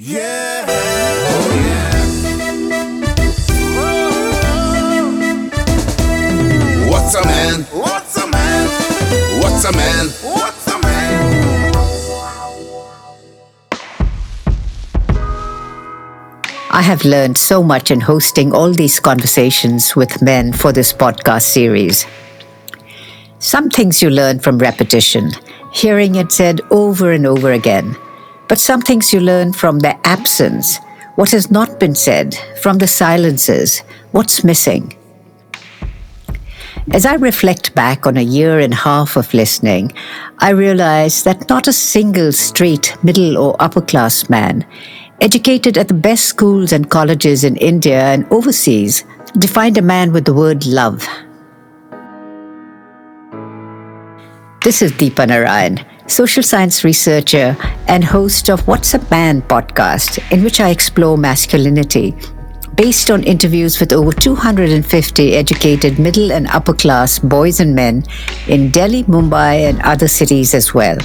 [0.00, 0.64] Yeah.
[0.68, 1.90] Oh, yeah.
[6.88, 7.62] What's a man?
[7.72, 8.68] What's a man?
[9.42, 10.06] What's a man?
[10.22, 11.74] What's a man?
[16.70, 21.42] I have learned so much in hosting all these conversations with men for this podcast
[21.42, 22.06] series.
[23.40, 25.32] Some things you learn from repetition,
[25.72, 27.96] hearing it said over and over again.
[28.48, 30.78] But some things you learn from their absence,
[31.16, 33.80] what has not been said, from the silences,
[34.12, 34.94] what's missing.
[36.90, 39.92] As I reflect back on a year and a half of listening,
[40.38, 44.66] I realize that not a single straight middle or upper class man,
[45.20, 49.04] educated at the best schools and colleges in India and overseas,
[49.36, 51.06] defined a man with the word love.
[54.62, 60.42] This is Deepa Narayan, social science researcher and host of What's a Man podcast, in
[60.42, 62.14] which I explore masculinity
[62.74, 68.04] based on interviews with over 250 educated middle and upper class boys and men
[68.46, 70.96] in Delhi, Mumbai, and other cities as well.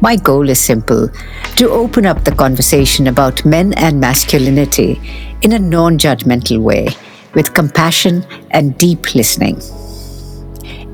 [0.00, 1.08] My goal is simple
[1.56, 5.00] to open up the conversation about men and masculinity
[5.42, 6.88] in a non judgmental way
[7.34, 9.60] with compassion and deep listening.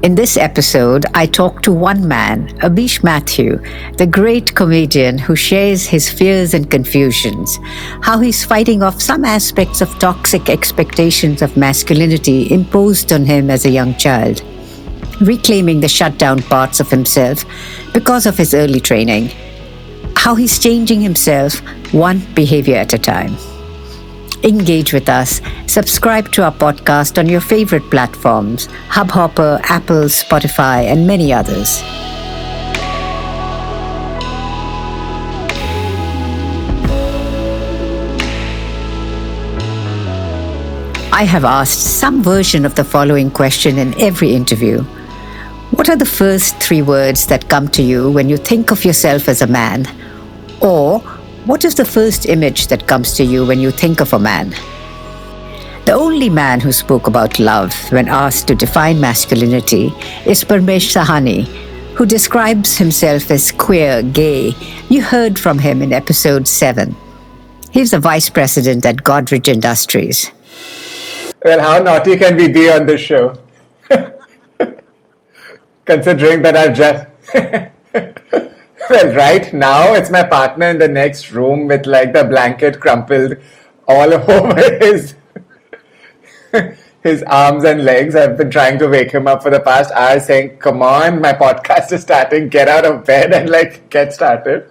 [0.05, 3.57] In this episode, I talk to one man, Abish Mathew,
[3.97, 7.59] the great comedian who shares his fears and confusions,
[8.03, 13.65] how he's fighting off some aspects of toxic expectations of masculinity imposed on him as
[13.65, 14.43] a young child,
[15.23, 17.43] reclaiming the shut down parts of himself
[17.95, 19.31] because of his early training,
[20.17, 21.61] how he's changing himself
[21.95, 23.35] one behavior at a time
[24.45, 25.41] engage with us.
[25.67, 31.83] Subscribe to our podcast on your favorite platforms Hubhopper, Apple, Spotify, and many others.
[41.17, 44.83] I have asked some version of the following question in every interview.
[45.71, 49.29] What are the first three words that come to you when you think of yourself
[49.29, 49.87] as a man?
[50.61, 51.01] Or
[51.47, 54.51] what is the first image that comes to you when you think of a man?
[55.85, 59.93] The only man who spoke about love when asked to define masculinity
[60.25, 61.45] is Parmesh Shahani,
[61.97, 64.55] who describes himself as queer, gay.
[64.89, 66.97] You heard from him in episode 7.
[67.71, 70.31] He's the vice president at Godrej Industries.
[71.45, 73.39] Well, how naughty can we be on this show?
[75.85, 78.51] Considering that I've just.
[78.91, 83.37] Well, right now it's my partner in the next room with like the blanket crumpled
[83.89, 85.15] all over his
[87.03, 88.15] his arms and legs.
[88.15, 91.33] I've been trying to wake him up for the past hour, saying, "Come on, my
[91.33, 92.49] podcast is starting.
[92.49, 94.71] Get out of bed and like get started."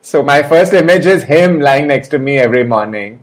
[0.00, 3.22] so my first image is him lying next to me every morning.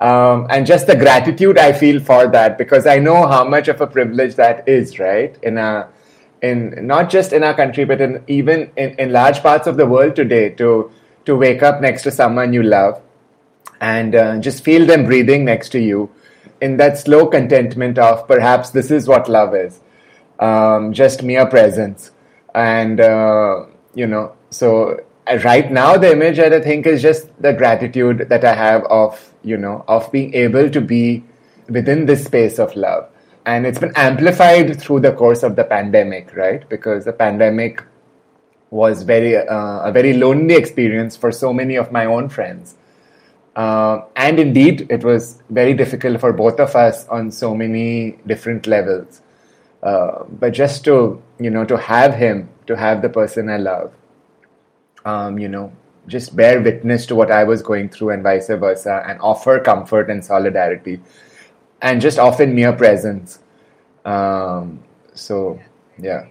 [0.00, 3.80] Um, and just the gratitude I feel for that because I know how much of
[3.80, 5.36] a privilege that is, right?
[5.42, 5.88] In a
[6.42, 9.86] in not just in our country, but in even in, in large parts of the
[9.86, 10.90] world today to
[11.24, 13.00] to wake up next to someone you love
[13.80, 16.10] and uh, just feel them breathing next to you
[16.60, 19.80] in that slow contentment of perhaps this is what love is
[20.38, 22.12] um, just mere presence.
[22.54, 27.30] And uh, you know so uh, right now the image that i think is just
[27.42, 31.24] the gratitude that i have of you know of being able to be
[31.68, 33.10] within this space of love
[33.46, 36.68] and it's been amplified through the course of the pandemic, right?
[36.68, 37.82] Because the pandemic
[38.70, 42.74] was very uh, a very lonely experience for so many of my own friends,
[43.54, 48.66] uh, and indeed it was very difficult for both of us on so many different
[48.66, 49.22] levels.
[49.82, 53.92] Uh, but just to you know to have him, to have the person I love,
[55.04, 55.72] um, you know,
[56.08, 60.10] just bear witness to what I was going through and vice versa, and offer comfort
[60.10, 61.00] and solidarity
[61.82, 63.38] and just often mere presence.
[64.04, 64.82] Um,
[65.14, 65.60] so,
[65.98, 66.26] yeah.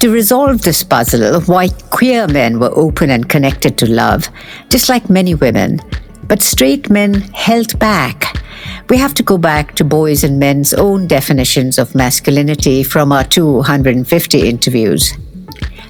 [0.00, 4.28] To resolve this puzzle, of why queer men were open and connected to love,
[4.68, 5.80] just like many women,
[6.24, 8.42] but straight men held back.
[8.88, 13.24] We have to go back to boys and men's own definitions of masculinity from our
[13.24, 15.14] 250 interviews.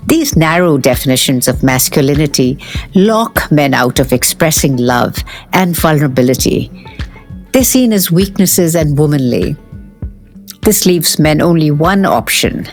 [0.07, 2.59] These narrow definitions of masculinity
[2.95, 5.17] lock men out of expressing love
[5.53, 6.71] and vulnerability.
[7.53, 9.57] They're seen as weaknesses and womanly.
[10.63, 12.69] This leaves men only one option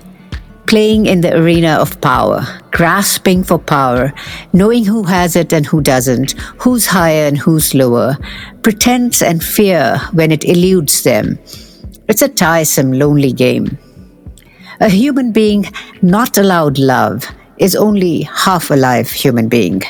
[0.69, 4.13] playing in the arena of power, grasping for power,
[4.53, 8.15] knowing who has it and who doesn't, who's higher and who's lower,
[8.61, 11.39] pretense and fear when it eludes them.
[12.07, 13.79] It's a tiresome, lonely game.
[14.81, 15.65] A human being
[16.01, 17.25] not allowed love
[17.57, 19.81] is only half a live human being.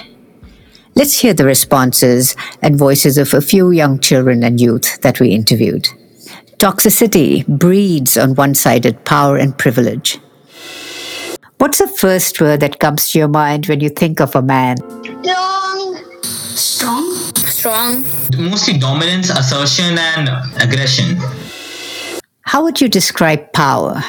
[0.95, 5.29] Let's hear the responses and voices of a few young children and youth that we
[5.29, 5.87] interviewed.
[6.57, 10.17] Toxicity breeds on one sided power and privilege.
[11.59, 14.77] What's the first word that comes to your mind when you think of a man?
[15.23, 15.97] Strong.
[16.23, 17.13] Strong.
[17.35, 18.05] Strong.
[18.39, 20.29] Mostly dominance, assertion, and
[20.63, 21.15] aggression.
[22.41, 24.03] How would you describe power?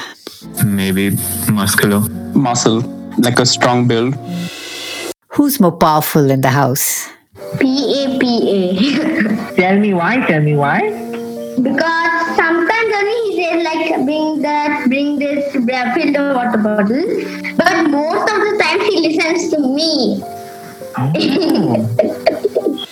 [0.65, 1.17] Maybe
[1.51, 1.99] muscular.
[2.33, 2.81] Muscle,
[3.19, 4.15] like a strong build.
[5.29, 7.07] Who's more powerful in the house?
[7.59, 9.55] P A P A.
[9.55, 10.79] Tell me why, tell me why.
[11.61, 17.03] because sometimes only he says like bring that, bring this, fill the water bottle.
[17.57, 20.23] But most of the time he listens to me.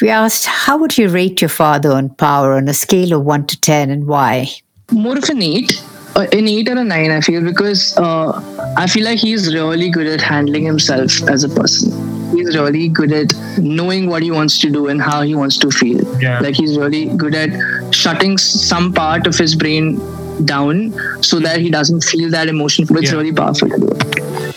[0.00, 3.46] We asked, how would you rate your father on power on a scale of 1
[3.48, 4.48] to 10 and why?
[4.92, 8.86] more of an eight, uh, an eight or a nine, I feel, because uh, I
[8.86, 11.90] feel like he's really good at handling himself as a person.
[12.36, 15.70] He's really good at knowing what he wants to do and how he wants to
[15.70, 16.00] feel.
[16.20, 16.38] Yeah.
[16.40, 19.98] Like he's really good at shutting some part of his brain
[20.44, 22.86] down so that he doesn't feel that emotion.
[22.86, 23.18] But it's Yeah.
[23.18, 24.54] really powerful to.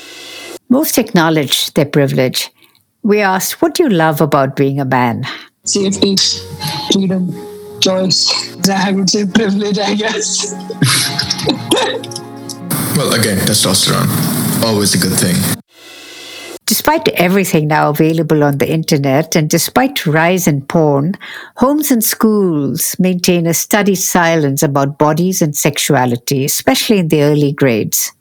[0.70, 2.50] Most acknowledge their privilege.
[3.02, 5.26] We asked, what do you love about being a man?
[5.66, 6.16] safety,
[6.92, 7.34] freedom,
[7.80, 8.30] choice.
[8.70, 10.54] I would say privilege, I guess.
[12.96, 14.08] Well, again, testosterone.
[14.64, 15.36] Always a good thing.
[16.66, 21.16] Despite everything now available on the internet and despite rise in porn,
[21.58, 27.52] homes and schools maintain a studied silence about bodies and sexuality, especially in the early
[27.52, 28.14] grades.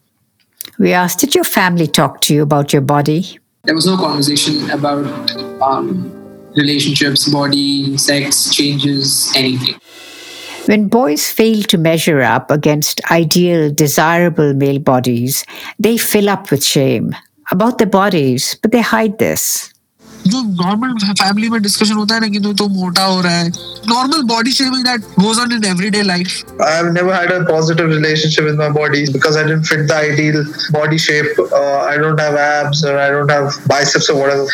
[0.78, 3.38] We asked, Did your family talk to you about your body?
[3.64, 5.30] There was no conversation about
[5.62, 6.10] um,
[6.56, 9.76] relationships, body, sex, changes, anything.
[10.65, 15.45] When boys fail to measure up against ideal, desirable male bodies,
[15.79, 17.15] they fill up with shame
[17.51, 19.73] about their bodies, but they hide this.
[20.27, 23.49] जो normal family में discussion होता है ना कि तू तो मोटा हो रहा है
[23.89, 28.47] normal body shaming that goes on in everyday life I've never had a positive relationship
[28.49, 30.39] with my body because I didn't fit the ideal
[30.77, 31.39] body shape.
[31.45, 31.61] Uh,
[31.91, 34.47] I don't have abs or I don't have biceps or whatever.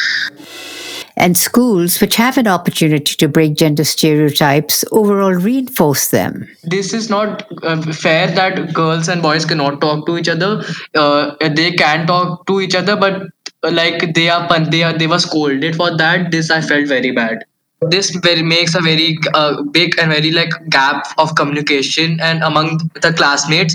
[1.18, 6.48] and schools, which have an opportunity to break gender stereotypes, overall reinforce them.
[6.62, 10.62] This is not uh, fair that girls and boys cannot talk to each other.
[10.94, 13.22] Uh, they can talk to each other, but
[13.64, 16.30] uh, like they are they are they were scolded for that.
[16.30, 17.44] This I felt very bad.
[17.80, 22.90] This very makes a very uh, big and very like gap of communication and among
[23.02, 23.74] the classmates.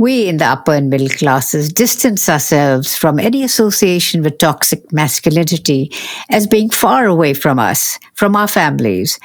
[0.00, 5.92] We in the upper and middle classes distance ourselves from any association with toxic masculinity
[6.30, 9.20] as being far away from us, from our families.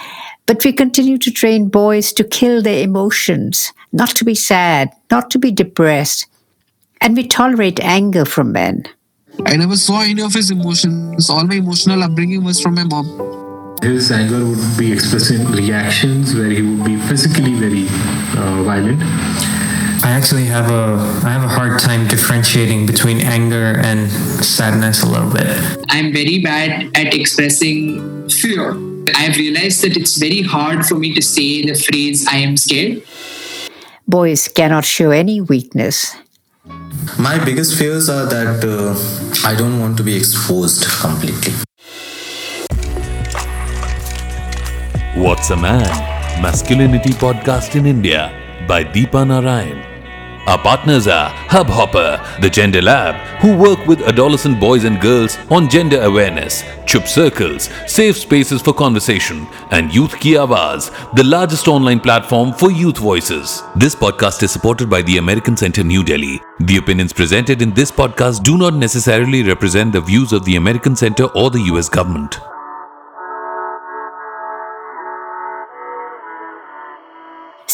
[0.46, 5.32] But we continue to train boys to kill their emotions, not to be sad, not
[5.32, 6.26] to be depressed.
[7.00, 8.84] And we tolerate anger from men.
[9.46, 11.30] I never saw any of his emotions.
[11.30, 13.08] All my emotional upbringing was from my mom.
[13.82, 17.86] His anger would be expressed in reactions where he would be physically very
[18.36, 19.02] uh, violent.
[20.06, 24.08] I actually have a I have a hard time differentiating between anger and
[24.46, 25.50] sadness a little bit.
[25.90, 28.78] I'm very bad at expressing fear.
[29.16, 33.02] I've realized that it's very hard for me to say the phrase I am scared.
[34.08, 36.16] Boys cannot show any weakness.
[37.18, 38.94] My biggest fears are that uh,
[39.50, 41.54] I don't want to be exposed completely.
[45.16, 45.90] What's a Man?
[46.44, 48.30] Masculinity Podcast in India
[48.68, 49.95] by Deepa Narayan.
[50.48, 55.68] Our partners are Hubhopper, the Gender Lab, who work with adolescent boys and girls on
[55.68, 62.00] gender awareness, Chup Circles, safe spaces for conversation, and Youth Ki Awaaz, the largest online
[62.00, 63.64] platform for youth voices.
[63.76, 66.40] This podcast is supported by the American Center New Delhi.
[66.60, 70.96] The opinions presented in this podcast do not necessarily represent the views of the American
[70.96, 72.38] Center or the US government.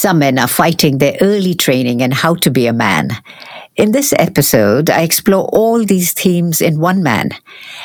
[0.02, 3.10] Some men are fighting their early training in how to be a man.
[3.76, 7.30] In this episode, I explore all these themes in one man.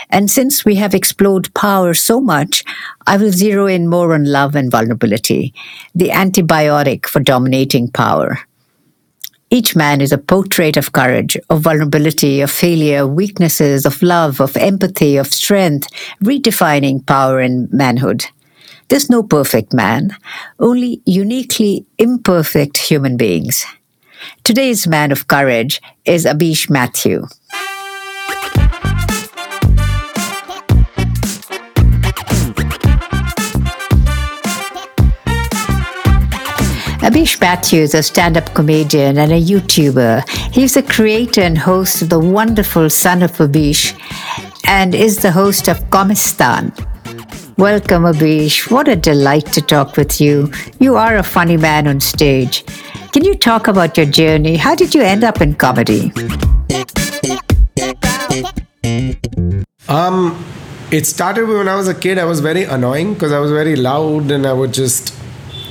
[0.08, 2.64] And since we have explored power so much,
[3.06, 5.52] I will zero in more on love and vulnerability,
[5.94, 8.38] the antibiotic for dominating power.
[9.50, 14.56] Each man is a portrait of courage, of vulnerability, of failure, weaknesses, of love, of
[14.56, 15.86] empathy, of strength,
[16.24, 18.24] redefining power and manhood.
[18.88, 20.16] There's no perfect man,
[20.60, 23.64] only uniquely imperfect human beings.
[24.44, 27.26] Today's man of courage is Abish Mathew.
[37.02, 40.28] Abish is a stand up comedian and a YouTuber.
[40.52, 43.98] He's the creator and host of the wonderful Son of Abish
[44.64, 46.85] and is the host of Comicstaan.
[47.58, 48.70] Welcome, Abish.
[48.70, 50.52] What a delight to talk with you.
[50.78, 52.62] You are a funny man on stage.
[53.12, 54.56] Can you talk about your journey?
[54.56, 56.12] How did you end up in comedy?
[59.88, 60.44] Um,
[60.90, 62.18] it started when I was a kid.
[62.18, 65.14] I was very annoying because I was very loud and I would just,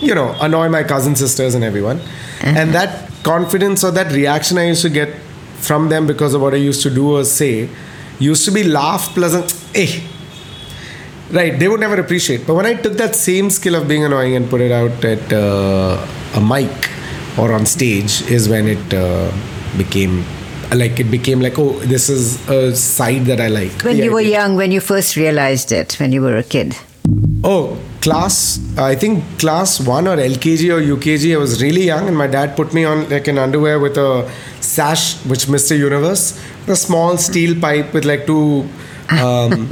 [0.02, 2.02] you know, annoy my cousin sisters and everyone.
[2.42, 5.14] And that confidence or that reaction I used to get
[5.58, 7.70] from them because of what I used to do or say
[8.18, 10.02] used to be laugh plus, a, eh.
[11.32, 12.46] Right, they would never appreciate.
[12.46, 15.34] But when I took that same skill of being annoying and put it out at
[15.34, 16.06] uh,
[16.36, 16.90] a mic
[17.38, 19.32] or on stage, is when it uh,
[19.78, 20.24] became
[20.74, 23.82] like it became like oh this is a side that I like.
[23.84, 26.76] When Yeah, you were young, when you first realized it, when you were a kid.
[27.44, 32.18] Oh, class, I think class one or LKG or UKG, I was really young, and
[32.18, 35.78] my dad put me on like an underwear with a sash, which Mr.
[35.78, 38.68] Universe, a small steel pipe with like two,
[39.12, 39.70] um,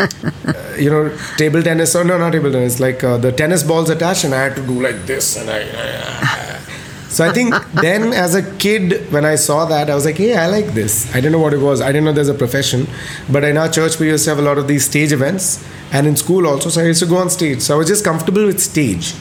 [0.77, 4.23] you know, table tennis, or no, not table tennis, like uh, the tennis balls attached,
[4.25, 6.53] and I had to do like this, and I.
[7.13, 10.35] So I think then as a kid, when I saw that, I was like, hey,
[10.35, 11.09] I like this.
[11.11, 11.79] I didn't know what it was.
[11.79, 12.87] I didn't know there's a profession.
[13.29, 16.07] But in our church, we used to have a lot of these stage events and
[16.07, 16.69] in school also.
[16.69, 17.61] So I used to go on stage.
[17.61, 19.13] So I was just comfortable with stage.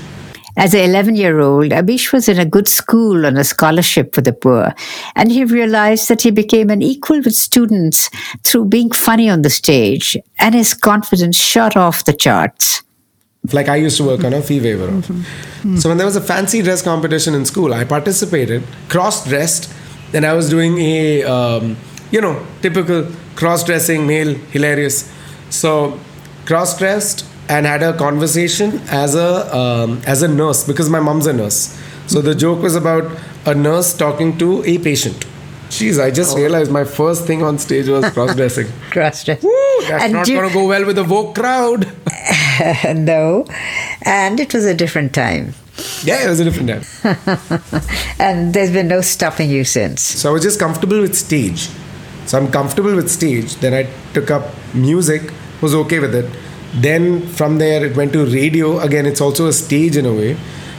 [0.56, 4.20] As an 11 year old, Abish was in a good school on a scholarship for
[4.20, 4.74] the poor,
[5.16, 8.10] and he realized that he became an equal with students
[8.42, 12.82] through being funny on the stage, and his confidence shot off the charts.
[13.52, 15.02] Like I used to work on a fee waiver.
[15.78, 19.72] So when there was a fancy dress competition in school, I participated, cross dressed,
[20.12, 21.76] and I was doing a, um,
[22.10, 25.10] you know, typical cross dressing male, hilarious.
[25.50, 25.98] So
[26.44, 31.26] cross dressed and had a conversation as a um, as a nurse because my mom's
[31.26, 31.78] a nurse.
[32.06, 33.10] So the joke was about
[33.46, 35.26] a nurse talking to a patient.
[35.70, 38.66] Jeez, I just realized my first thing on stage was cross dressing.
[38.90, 39.50] Cross dressing.
[39.88, 41.86] That's And not do- going to go well with the Vogue crowd.
[42.94, 43.46] no,
[44.04, 45.54] and it was a different time.
[46.04, 47.62] Yeah, it was a different time.
[48.18, 50.02] and there's been no stopping you since.
[50.02, 51.68] So I was just comfortable with stage.
[52.26, 53.56] So I'm comfortable with stage.
[53.56, 54.44] Then I took up
[54.74, 55.32] music,
[55.62, 56.26] was okay with it.
[56.74, 58.80] Then from there it went to radio.
[58.80, 60.36] Again, it's also a stage in a way.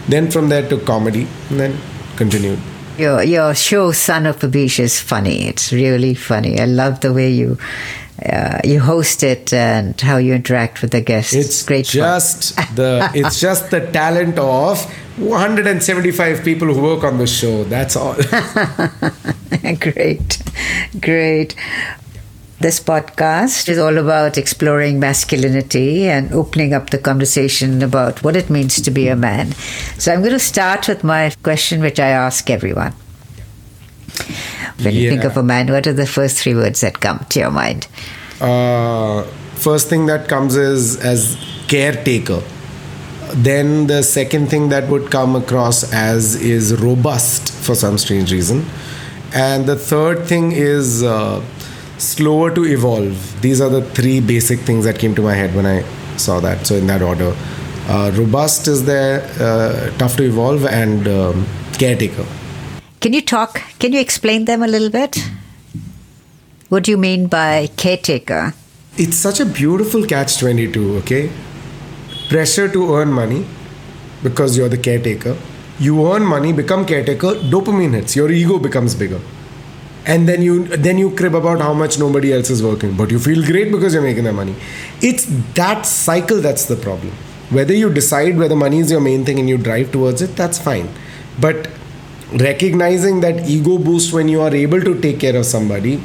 [0.08, 1.78] Then from there to comedy, and then
[2.18, 2.60] continued.
[2.98, 5.48] Your your show Son of Abish is funny.
[5.48, 6.60] It's really funny.
[6.60, 7.58] I love the way you
[8.26, 11.34] uh, you host it and how you interact with the guests.
[11.34, 11.86] It's great.
[11.86, 14.84] Just the it's just the talent of
[15.18, 17.64] 175 people who work on the show.
[17.64, 18.16] That's all.
[19.80, 20.42] great,
[21.00, 21.56] great.
[22.64, 28.50] This podcast is all about exploring masculinity and opening up the conversation about what it
[28.50, 29.52] means to be a man.
[29.98, 32.94] So I'm going to start with my question, which I ask everyone.
[34.82, 37.40] When you think of a man, what are the first three words that come to
[37.40, 37.90] your mind?
[38.40, 39.24] uh,
[39.56, 42.42] first thing that comes is as caretaker.
[43.34, 48.66] Then the second thing that would come across as is robust for some strange reason.
[49.34, 51.44] And the third thing is uh,
[51.98, 53.42] slower to evolve.
[53.42, 55.84] These are the three basic things that came to my head when I
[56.18, 56.66] saw that.
[56.68, 57.36] So, in that order,
[57.88, 62.26] uh, robust is there, uh, tough to evolve, and um, caretaker.
[63.00, 63.62] Can you talk?
[63.80, 65.18] Can you explain them a little bit?
[66.70, 68.54] What do you mean by caretaker?
[68.98, 71.32] It's such a beautiful catch 22, okay?
[72.30, 73.46] Pressure to earn money
[74.24, 75.36] because you're the caretaker.
[75.80, 79.20] You earn money, become caretaker, dopamine hits, your ego becomes bigger.
[80.06, 83.20] And then you then you crib about how much nobody else is working, but you
[83.20, 84.56] feel great because you're making the money.
[85.02, 87.14] It's that cycle that's the problem.
[87.50, 90.60] Whether you decide whether money is your main thing and you drive towards it, that's
[90.60, 90.90] fine.
[91.40, 91.70] But
[92.34, 96.02] recognizing that ego boost when you are able to take care of somebody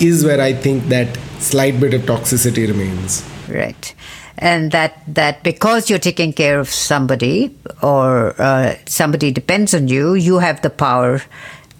[0.00, 3.24] is where I think that slight bit of toxicity remains.
[3.48, 3.94] Right.
[4.38, 10.14] And that, that because you're taking care of somebody or uh, somebody depends on you,
[10.14, 11.22] you have the power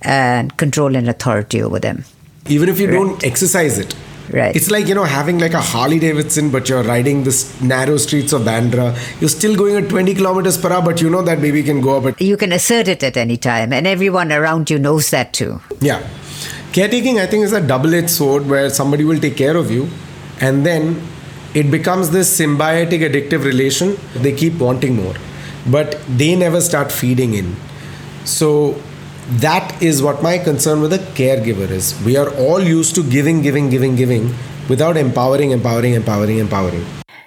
[0.02, 2.04] and control and authority over them.
[2.48, 3.94] Even if you don't exercise it.
[4.32, 4.54] Right.
[4.54, 8.32] It's like, you know, having like a Harley Davidson, but you're riding this narrow streets
[8.32, 8.96] of Bandra.
[9.20, 11.96] You're still going at 20 kilometers per hour, but you know that baby can go
[11.98, 12.20] up at.
[12.20, 15.60] You can assert it at any time, and everyone around you knows that too.
[15.80, 16.08] Yeah.
[16.72, 19.88] Caretaking, I think, is a double edged sword where somebody will take care of you
[20.40, 21.00] and then
[21.54, 23.96] it becomes this symbiotic addictive relation.
[24.14, 25.14] They keep wanting more,
[25.66, 27.56] but they never start feeding in.
[28.24, 28.80] So
[29.38, 32.00] that is what my concern with a caregiver is.
[32.04, 34.34] We are all used to giving, giving, giving, giving
[34.68, 36.84] without empowering, empowering, empowering, empowering.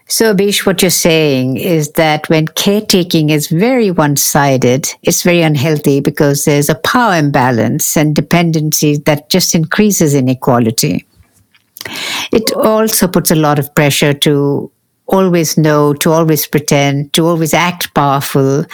[0.10, 5.42] So, Abish, what you're saying is that when caretaking is very one sided, it's very
[5.42, 11.06] unhealthy because there's a power imbalance and dependency that just increases inequality.
[12.32, 14.70] It also puts a lot of pressure to
[15.13, 18.65] always know, to always pretend, to always act powerful.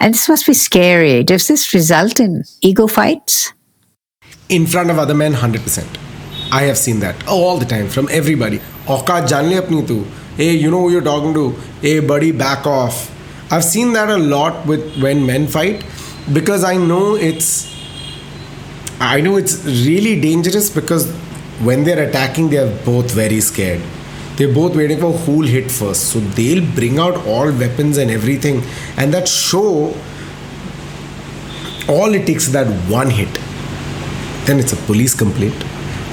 [0.00, 1.22] And this must be scary.
[1.22, 3.52] Does this result in ego fights?
[4.48, 5.98] In front of other men, 100%.
[6.52, 8.60] I have seen that all the time from everybody.
[8.88, 10.04] औकात जान ले अपनी तू
[10.38, 11.42] hey you know who you're talking to
[11.82, 12.96] hey buddy back off
[13.50, 15.84] i've seen that a lot with when men fight
[16.38, 17.48] because i know it's
[19.06, 19.54] i know it's
[19.86, 21.06] really dangerous because
[21.68, 23.80] when they're attacking they're both very scared
[24.41, 26.05] they're both waiting for who'll hit first.
[26.11, 28.63] So they'll bring out all weapons and everything.
[28.97, 29.93] And that show
[31.87, 33.31] all it takes is that one hit.
[34.47, 35.59] Then it's a police complaint.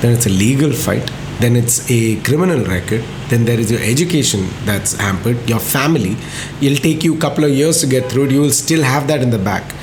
[0.03, 1.11] Then it's a legal fight.
[1.41, 3.03] Then it's a criminal record.
[3.31, 5.49] Then there is your education that's hampered.
[5.49, 6.15] Your family.
[6.61, 8.33] It'll take you a couple of years to get through it.
[8.33, 9.75] You will still have that in the back.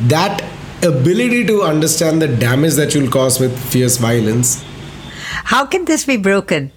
[0.00, 0.44] That
[0.82, 4.62] ability to understand the damage that you'll cause with fierce violence.
[5.44, 6.72] How can this be broken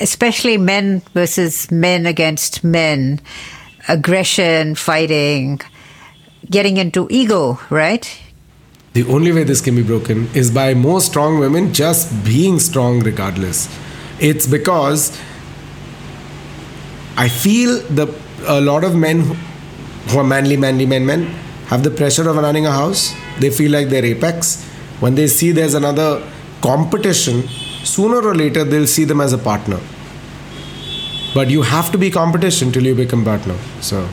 [0.00, 3.20] especially men versus men against men
[3.88, 5.60] aggression fighting
[6.50, 8.20] getting into ego right
[8.94, 13.00] the only way this can be broken is by more strong women just being strong
[13.00, 13.68] regardless.
[14.20, 15.10] It's because
[17.16, 18.06] I feel the
[18.46, 19.22] a lot of men
[20.06, 21.24] who are manly, manly men, men
[21.72, 23.12] have the pressure of running a house.
[23.40, 24.62] They feel like they're apex.
[25.00, 26.22] When they see there's another
[26.62, 27.42] competition,
[27.84, 29.80] sooner or later they'll see them as a partner.
[31.34, 33.56] But you have to be competition till you become partner.
[33.80, 34.08] So.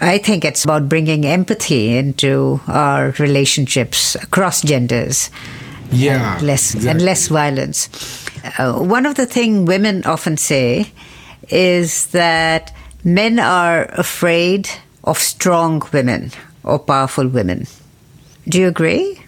[0.00, 5.30] I think it's about bringing empathy into our relationships across genders.
[5.90, 6.34] Yeah.
[6.36, 6.90] And less, exactly.
[6.90, 7.88] and less violence.
[8.58, 10.92] Uh, one of the things women often say
[11.48, 12.74] is that
[13.04, 14.68] men are afraid
[15.04, 16.30] of strong women
[16.62, 17.66] or powerful women.
[18.48, 19.20] Do you agree?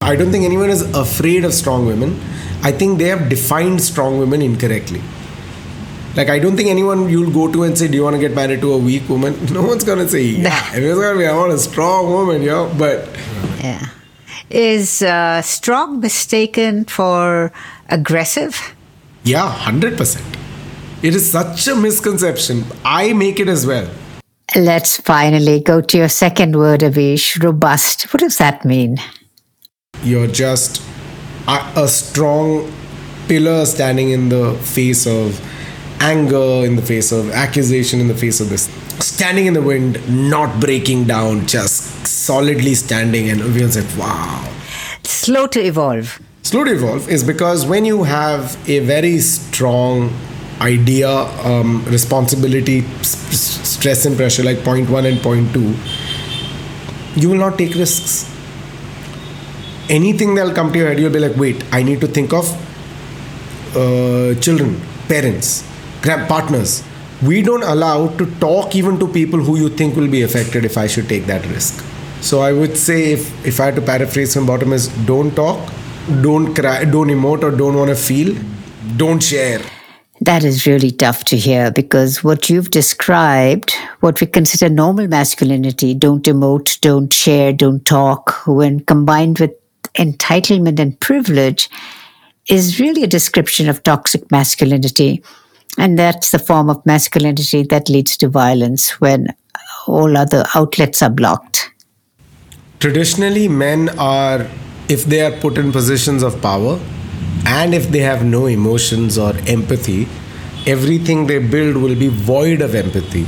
[0.00, 2.20] I don't think anyone is afraid of strong women.
[2.62, 5.00] I think they have defined strong women incorrectly.
[6.16, 8.34] Like I don't think anyone you'll go to and say, "Do you want to get
[8.34, 11.52] married to a weak woman?" No one's gonna say, "Yeah." Everyone's gonna be, "I want
[11.52, 12.72] a strong woman," yo.
[12.76, 13.08] But
[13.60, 13.86] yeah,
[14.50, 17.52] is uh, strong mistaken for
[17.88, 18.74] aggressive?
[19.22, 20.36] Yeah, hundred percent.
[21.02, 22.64] It is such a misconception.
[22.84, 23.88] I make it as well.
[24.56, 27.40] Let's finally go to your second word, Abish.
[27.42, 28.12] Robust.
[28.12, 28.98] What does that mean?
[30.02, 30.82] You're just
[31.48, 32.70] a, strong
[33.26, 35.40] pillar standing in the face of
[36.00, 38.64] anger in the face of accusation in the face of this
[39.00, 39.98] standing in the wind
[40.30, 44.54] not breaking down just solidly standing and everyone's like wow.
[45.04, 46.20] Slow to evolve.
[46.42, 50.12] Slow to evolve is because when you have a very strong
[50.60, 55.74] idea um, responsibility stress and pressure like point one and point two
[57.14, 58.37] you will not take risks
[59.88, 62.46] anything that'll come to your head you'll be like wait i need to think of
[63.76, 65.68] uh, children parents
[66.02, 66.84] partners.
[67.22, 70.78] We don't allow to talk even to people who you think will be affected if
[70.78, 71.84] i should take that risk.
[72.20, 75.72] So i would say if, if i had to paraphrase from bottom is don't talk
[76.22, 78.36] don't cry don't emote or don't want to feel
[78.96, 79.60] don't share.
[80.20, 85.94] That is really tough to hear because what you've described, what we consider normal masculinity,
[85.94, 89.52] don't emote, don't share, don't talk, when combined with
[89.94, 91.68] entitlement and privilege,
[92.48, 95.22] is really a description of toxic masculinity.
[95.76, 99.28] And that's the form of masculinity that leads to violence when
[99.86, 101.70] all other outlets are blocked.
[102.80, 104.46] Traditionally, men are,
[104.88, 106.80] if they are put in positions of power
[107.46, 110.08] and if they have no emotions or empathy,
[110.66, 113.26] everything they build will be void of empathy.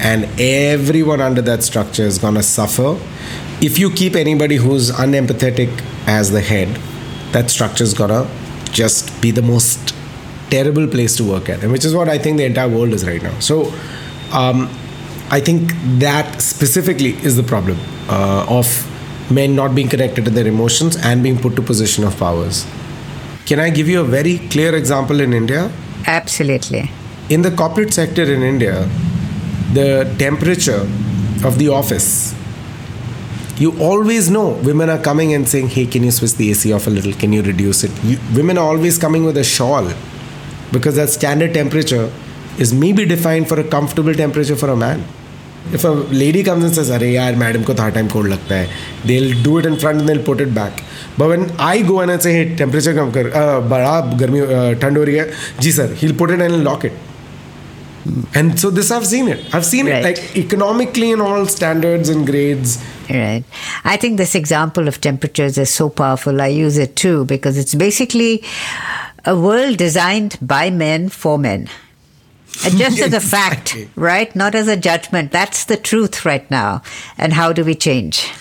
[0.00, 2.98] And everyone under that structure is going to suffer.
[3.60, 5.68] If you keep anybody who's unempathetic
[6.06, 6.68] as the head,
[7.32, 8.28] that structure is to
[8.70, 9.94] just be the most
[10.48, 13.04] terrible place to work at, and which is what I think the entire world is
[13.04, 13.36] right now.
[13.40, 13.72] So,
[14.32, 14.70] um,
[15.30, 18.66] I think that specifically is the problem uh, of
[19.28, 22.64] men not being connected to their emotions and being put to position of powers.
[23.44, 25.72] Can I give you a very clear example in India?
[26.06, 26.92] Absolutely.
[27.28, 28.88] In the corporate sector in India,
[29.72, 30.88] the temperature
[31.44, 32.34] of the office
[33.57, 36.87] you always know women are coming and saying hey can you switch the ac off
[36.87, 39.89] a little can you reduce it you, women are always coming with a shawl
[40.71, 42.11] because that standard temperature
[42.57, 45.03] is maybe defined for a comfortable temperature for a man.
[45.71, 45.89] If a
[46.21, 48.67] lady comes and says, "Arey yaar, madam ko third time cold lagta hai,"
[49.05, 50.83] they'll do it in front and they'll put it back.
[51.17, 54.73] But when I go and I say, "Hey, temperature kam kar, uh, बड़ा गर्मी uh,
[54.81, 55.27] ठंड हो रही है,"
[55.61, 56.99] जी sir, he'll put it and he'll lock it.
[58.34, 59.54] And so this I've seen it.
[59.54, 62.82] I've seen it like economically in all standards and grades.
[63.10, 63.44] Right.
[63.84, 66.40] I think this example of temperatures is so powerful.
[66.40, 68.42] I use it too because it's basically
[69.24, 71.68] a world designed by men for men.
[72.64, 74.34] And just as a fact, right?
[74.34, 75.32] Not as a judgment.
[75.32, 76.82] That's the truth right now.
[77.16, 78.26] And how do we change?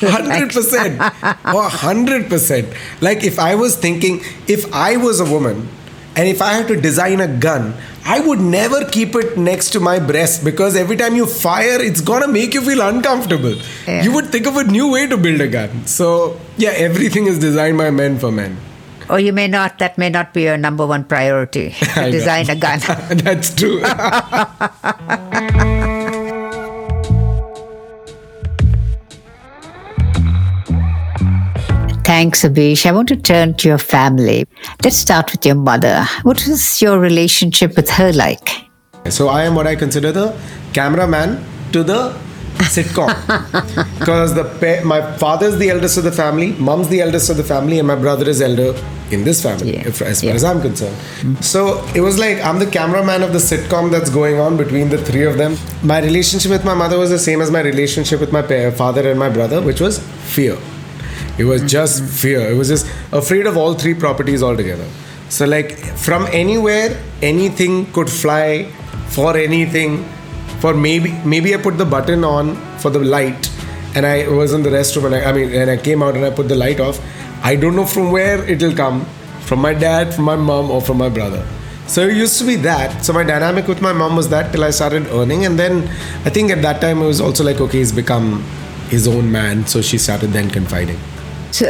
[0.00, 1.00] Hundred percent.
[1.44, 2.72] Oh, hundred percent.
[3.00, 5.68] Like if I was thinking, if I was a woman,
[6.14, 9.80] and if I had to design a gun, I would never keep it next to
[9.80, 13.54] my breast because every time you fire, it's gonna make you feel uncomfortable.
[13.86, 14.02] Yeah.
[14.02, 15.86] You would think of a new way to build a gun.
[15.86, 18.58] So yeah, everything is designed by men for men.
[19.08, 22.56] Or you may not, that may not be your number one priority to design a
[22.56, 22.80] gun.
[23.10, 23.82] That's true.
[32.12, 32.84] Thanks, Abish.
[32.84, 34.46] I want to turn to your family.
[34.84, 36.04] Let's start with your mother.
[36.24, 38.50] What was your relationship with her like?
[39.08, 40.26] So I am what I consider the
[40.74, 41.30] cameraman
[41.72, 42.00] to the
[42.74, 43.08] sitcom
[43.98, 47.44] because the pa- my father's the eldest of the family, mom's the eldest of the
[47.44, 48.74] family, and my brother is elder
[49.10, 50.34] in this family, if, as far Yeah.
[50.34, 50.94] as I'm concerned.
[50.96, 51.40] Mm-hmm.
[51.40, 54.98] So it was like I'm the cameraman of the sitcom that's going on between the
[54.98, 55.56] three of them.
[55.82, 59.08] My relationship with my mother was the same as my relationship with my pa- father
[59.10, 59.98] and my brother, which was
[60.36, 60.58] fear.
[61.38, 62.12] It was just mm-hmm.
[62.12, 62.40] fear.
[62.50, 64.88] It was just afraid of all three properties altogether.
[65.28, 68.70] So like from anywhere, anything could fly
[69.08, 70.04] for anything.
[70.60, 73.50] For maybe maybe I put the button on for the light,
[73.96, 76.24] and I was in the restroom and I, I mean and I came out and
[76.24, 77.00] I put the light off.
[77.42, 79.04] I don't know from where it'll come,
[79.40, 81.44] from my dad, from my mom, or from my brother.
[81.88, 83.04] So it used to be that.
[83.04, 85.88] So my dynamic with my mom was that till I started earning, and then
[86.26, 88.44] I think at that time it was also like okay, he's become
[88.90, 89.66] his own man.
[89.66, 91.00] So she started then confiding.
[91.52, 91.66] So,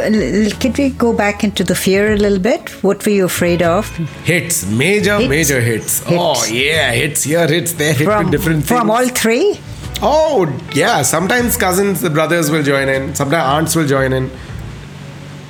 [0.61, 2.69] can we go back into the fear a little bit?
[2.83, 3.85] What were you afraid of?
[4.23, 5.29] Hits, major, Hits.
[5.29, 6.01] major hits.
[6.07, 9.59] Oh yeah, hits here, hits there, hit From- different from all three?
[10.01, 13.13] Oh yeah, sometimes cousins, the brothers will join in.
[13.13, 14.31] Sometimes aunts will join in.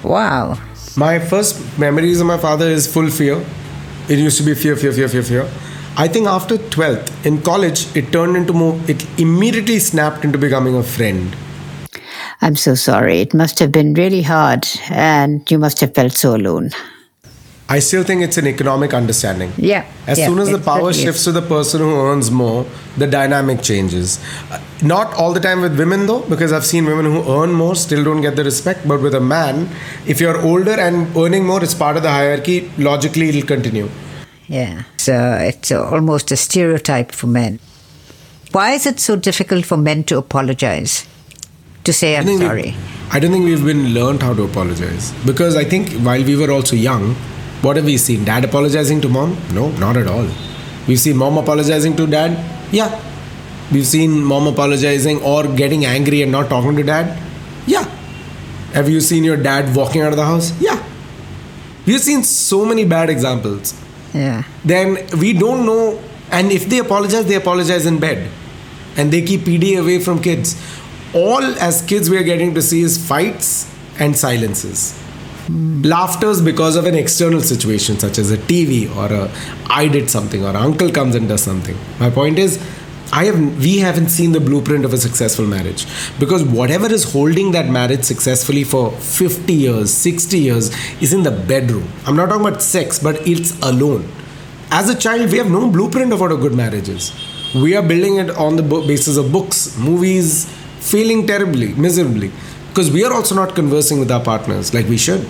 [0.04, 0.58] Wow.
[0.98, 3.44] My first memories of my father is full fear.
[4.10, 5.50] It used to be fear, fear, fear, fear, fear.
[5.96, 8.80] I think after 12th in college, it turned into more.
[8.88, 11.36] It immediately snapped into becoming a friend.
[12.44, 13.22] I'm so sorry.
[13.22, 16.72] It must have been really hard, and you must have felt so alone.
[17.70, 19.54] I still think it's an economic understanding.
[19.56, 19.86] Yeah.
[20.08, 21.00] As yeah, soon as the power is.
[21.00, 22.66] shifts to the person who earns more,
[22.98, 24.20] the dynamic changes.
[24.52, 27.78] Uh, Not all the time with women though, because I've seen women who earn more
[27.78, 28.86] still don't get the respect.
[28.86, 29.70] But with a man,
[30.06, 32.70] if you're older and earning more, it's part of the hierarchy.
[32.78, 33.90] Logically, it'll continue.
[34.50, 34.84] Yeah.
[34.98, 37.60] So it's almost a stereotype for men.
[38.52, 41.08] Why is it so difficult for men to apologize?
[41.86, 42.76] To say, I'm we- sorry?
[43.12, 46.50] I don't think we've been learned how to apologize because I think while we were
[46.52, 47.14] also young,
[47.62, 48.24] what have we seen?
[48.26, 49.38] Dad apologizing to mom?
[49.54, 50.28] No, not at all.
[50.88, 52.38] We've seen mom apologizing to dad?
[52.72, 52.90] Yeah.
[53.72, 57.18] We've seen mom apologizing or getting angry and not talking to dad?
[57.68, 57.84] Yeah.
[58.74, 60.52] Have you seen your dad walking out of the house?
[60.60, 60.82] Yeah.
[61.86, 63.80] We've seen so many bad examples.
[64.14, 64.44] Yeah.
[64.66, 68.30] Then we don't know, and if they apologize, they apologize in bed
[68.98, 70.56] and they keep PD away from kids.
[71.14, 75.00] All as kids we are getting to see is fights and silences.
[75.48, 79.32] Laughters because of an external situation such as a TV or a
[79.70, 81.78] I did something or uncle comes and does something.
[82.00, 82.58] My point is
[83.12, 85.86] I have we haven't seen the blueprint of a successful marriage
[86.20, 91.30] because whatever is holding that marriage successfully for 50 years, 60 years is in the
[91.30, 91.88] bedroom.
[92.08, 94.10] I'm not talking about sex, but it's alone.
[94.72, 97.14] As a child, we have no blueprint of what a good marriage is.
[97.54, 100.52] We are building it on the basis of books, movies,
[100.92, 102.32] failing terribly, miserably,
[102.70, 105.26] because we are also not conversing with our partners like we should,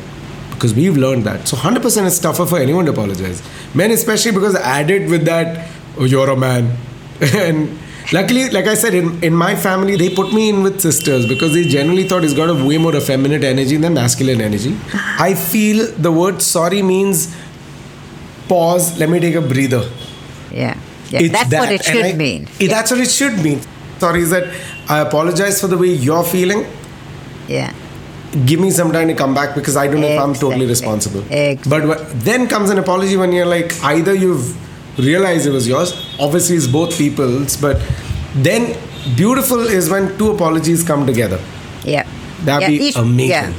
[0.52, 1.48] because we've learned that.
[1.48, 3.42] So 100% it's tougher for anyone to apologize.
[3.74, 6.76] Men, especially because added with that, oh, you're a man.
[7.22, 7.78] and
[8.12, 11.54] luckily, like I said, in, in my family, they put me in with sisters because
[11.54, 14.76] they generally thought he's got a way more effeminate energy than masculine energy.
[14.94, 17.36] I feel the word sorry means
[18.48, 19.89] pause, let me take a breather.
[20.52, 20.78] Yeah.
[21.10, 21.28] yeah.
[21.28, 21.60] That's that.
[21.60, 22.48] what it should I- mean.
[22.60, 23.62] That's what it should mean.
[24.00, 24.54] Sorry, is that
[24.89, 26.65] I apologize for the way you're feeling.
[27.48, 27.74] Yeah.
[28.46, 31.22] Give me some time to come back because I don't know if I'm totally responsible.
[31.69, 34.58] But wh- then comes an apology when you're like, either you've
[35.00, 37.82] realized it was yours, obviously it's both people's, but
[38.36, 38.76] then
[39.15, 41.39] beautiful is when two apologies come together.
[41.84, 42.08] Yeah.
[42.41, 43.30] That'd Yeah, be each- amazing.
[43.30, 43.54] Yeah.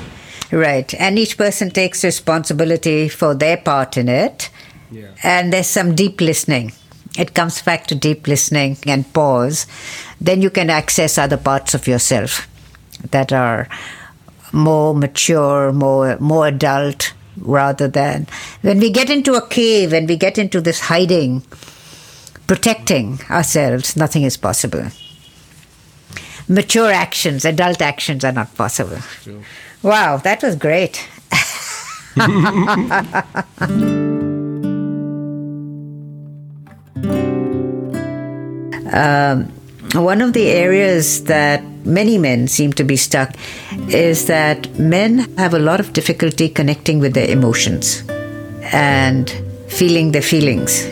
[0.50, 0.92] Right.
[1.00, 4.50] And each person takes responsibility for their part in it.
[4.90, 5.06] Yeah.
[5.22, 6.72] And there's some deep listening.
[7.16, 9.66] It comes back to deep listening and pause.
[10.20, 12.48] Then you can access other parts of yourself
[13.10, 13.68] that are
[14.52, 18.26] more mature, more more adult rather than
[18.62, 21.42] when we get into a cave and we get into this hiding
[22.46, 24.86] protecting ourselves, nothing is possible.
[26.48, 28.98] Mature actions, adult actions are not possible.
[29.82, 31.08] Wow, that was great.
[38.94, 39.52] um,
[39.94, 43.34] one of the areas that many men seem to be stuck
[43.88, 48.02] is that men have a lot of difficulty connecting with their emotions
[48.72, 49.30] and
[49.68, 50.88] feeling their feelings.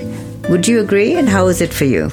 [0.49, 1.15] Would you agree?
[1.15, 2.11] And how is it for you?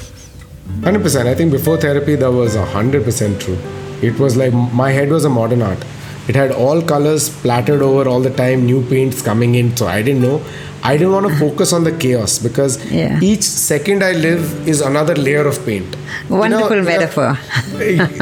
[0.82, 1.25] 100%.
[1.28, 3.58] I think before therapy, that was 100% true.
[4.02, 5.84] It was like my head was a modern art.
[6.29, 9.75] It had all colors splattered over all the time, new paints coming in.
[9.75, 10.41] So I didn't know.
[10.83, 13.19] I didn't want to focus on the chaos because Yeah.
[13.29, 15.95] each second I live is another layer of paint.
[16.29, 17.37] Wonderful You know, metaphor.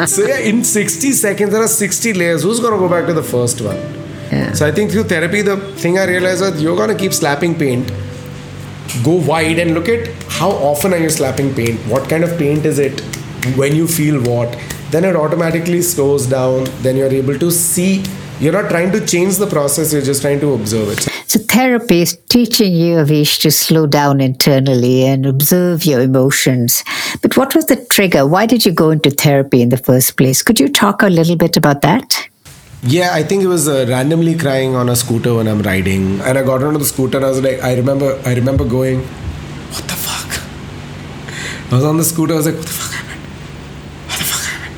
[0.07, 2.43] so yeah, in 60 seconds, there are 60 layers.
[2.43, 3.77] Who's going to go back to the first one?
[4.55, 7.55] So I think through therapy, the thing I realized was you're going to keep slapping
[7.55, 7.91] paint.
[9.03, 10.07] Go wide and look at
[10.39, 11.79] how often are you slapping paint?
[11.93, 12.99] What kind of paint is it?
[13.55, 14.57] When you feel what?
[14.91, 16.65] Then it automatically slows down.
[16.81, 18.03] Then you're able to see.
[18.39, 19.91] You're not trying to change the process.
[19.91, 21.01] You're just trying to observe it.
[21.27, 26.83] So, therapy is teaching you, Abish, to slow down internally and observe your emotions.
[27.21, 28.25] But what was the trigger?
[28.25, 30.41] Why did you go into therapy in the first place?
[30.43, 32.29] Could you talk a little bit about that?
[32.83, 36.37] Yeah, I think it was uh, randomly crying on a scooter when I'm riding, and
[36.37, 37.17] I got onto the scooter.
[37.17, 40.41] And I was like, I remember, I remember going, what the fuck?
[41.71, 42.33] I was on the scooter.
[42.33, 43.21] I was like, what the fuck happened?
[44.05, 44.75] What the fuck happened?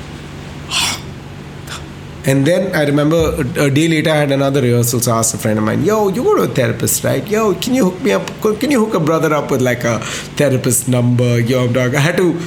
[2.26, 5.00] And then I remember a, a day later, I had another rehearsal.
[5.00, 7.26] So I asked a friend of mine, "Yo, you go to a therapist, right?
[7.28, 8.28] Yo, can you hook me up?
[8.60, 10.00] Can you hook a brother up with like a
[10.42, 11.40] therapist number?
[11.40, 12.40] Yo, dog." I had to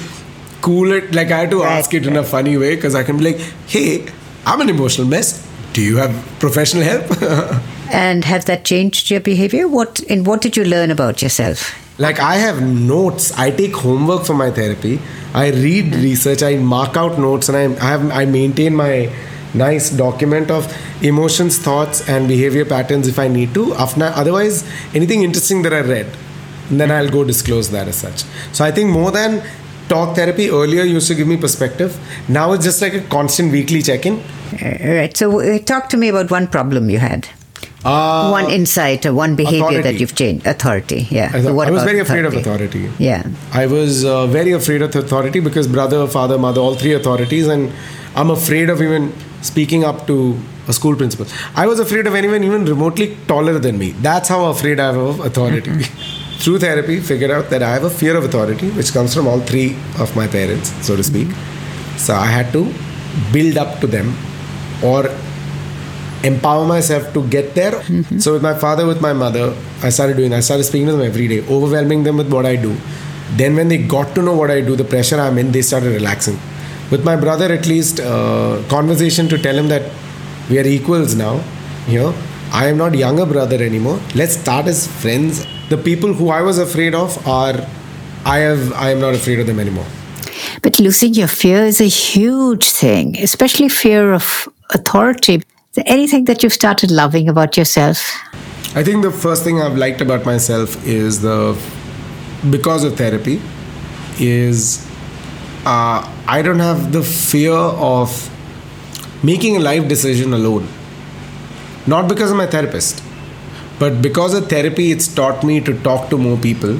[0.60, 1.14] cool it.
[1.14, 3.40] Like I had to ask it in a funny way because I can be like,
[3.66, 4.06] "Hey,
[4.46, 5.46] I'm an emotional mess.
[5.72, 9.68] Do you have professional help?" And has that changed your behavior?
[9.68, 11.74] What in what did you learn about yourself?
[11.98, 13.32] Like I have notes.
[13.38, 14.98] I take homework for my therapy.
[15.34, 16.42] I read research.
[16.42, 19.12] I mark out notes, and I, I have I maintain my
[19.54, 20.66] nice document of
[21.02, 23.74] emotions, thoughts, and behavior patterns if I need to.
[23.74, 26.06] After, otherwise, anything interesting that I read,
[26.70, 28.24] then I'll go disclose that as such.
[28.52, 29.42] So I think more than
[29.88, 31.98] talk therapy earlier used to give me perspective.
[32.28, 34.18] Now it's just like a constant weekly check-in.
[34.20, 35.16] Uh, Right.
[35.16, 37.28] So, uh, talk to me about one problem you had.
[37.84, 40.46] Uh, one insight or one behavior that you've changed.
[40.46, 41.08] Authority.
[41.10, 41.30] Yeah.
[41.34, 42.88] I, So I was very afraid of authority.
[42.98, 43.24] Yeah.
[43.52, 47.72] I was uh, very afraid of authority because brother, father, mother, all three authorities, and
[48.14, 51.26] I'm afraid of even speaking up to a school principal.
[51.56, 53.92] I was afraid of anyone even remotely taller than me.
[53.92, 55.70] That's how afraid I am of authority.
[55.70, 56.38] Mm-hmm.
[56.42, 59.40] Through therapy, figured out that I have a fear of authority, which comes from all
[59.40, 61.28] three of my parents, so to speak.
[61.28, 61.98] Mm-hmm.
[61.98, 62.72] So I had to
[63.32, 64.16] build up to them
[64.82, 65.08] or
[66.24, 67.72] empower myself to get there.
[67.72, 68.18] Mm-hmm.
[68.18, 70.32] So with my father, with my mother, I started doing.
[70.32, 72.76] I started speaking to them every day, overwhelming them with what I do.
[73.36, 75.90] Then when they got to know what I do, the pressure I'm in, they started
[75.90, 76.38] relaxing.
[76.92, 79.90] With my brother, at least, uh, conversation to tell him that
[80.50, 81.42] we are equals now.
[81.88, 82.14] You know,
[82.52, 83.98] I am not younger brother anymore.
[84.14, 85.46] Let's start as friends.
[85.70, 87.54] The people who I was afraid of are,
[88.26, 89.86] I have, I am not afraid of them anymore.
[90.60, 95.36] But losing your fear is a huge thing, especially fear of authority.
[95.36, 98.04] Is there anything that you've started loving about yourself?
[98.76, 101.58] I think the first thing I've liked about myself is the
[102.50, 103.40] because of therapy
[104.18, 104.86] is
[105.64, 108.30] uh, I don't have the fear of
[109.22, 110.68] making a life decision alone.
[111.86, 113.02] Not because of my therapist,
[113.78, 116.78] but because of therapy, it's taught me to talk to more people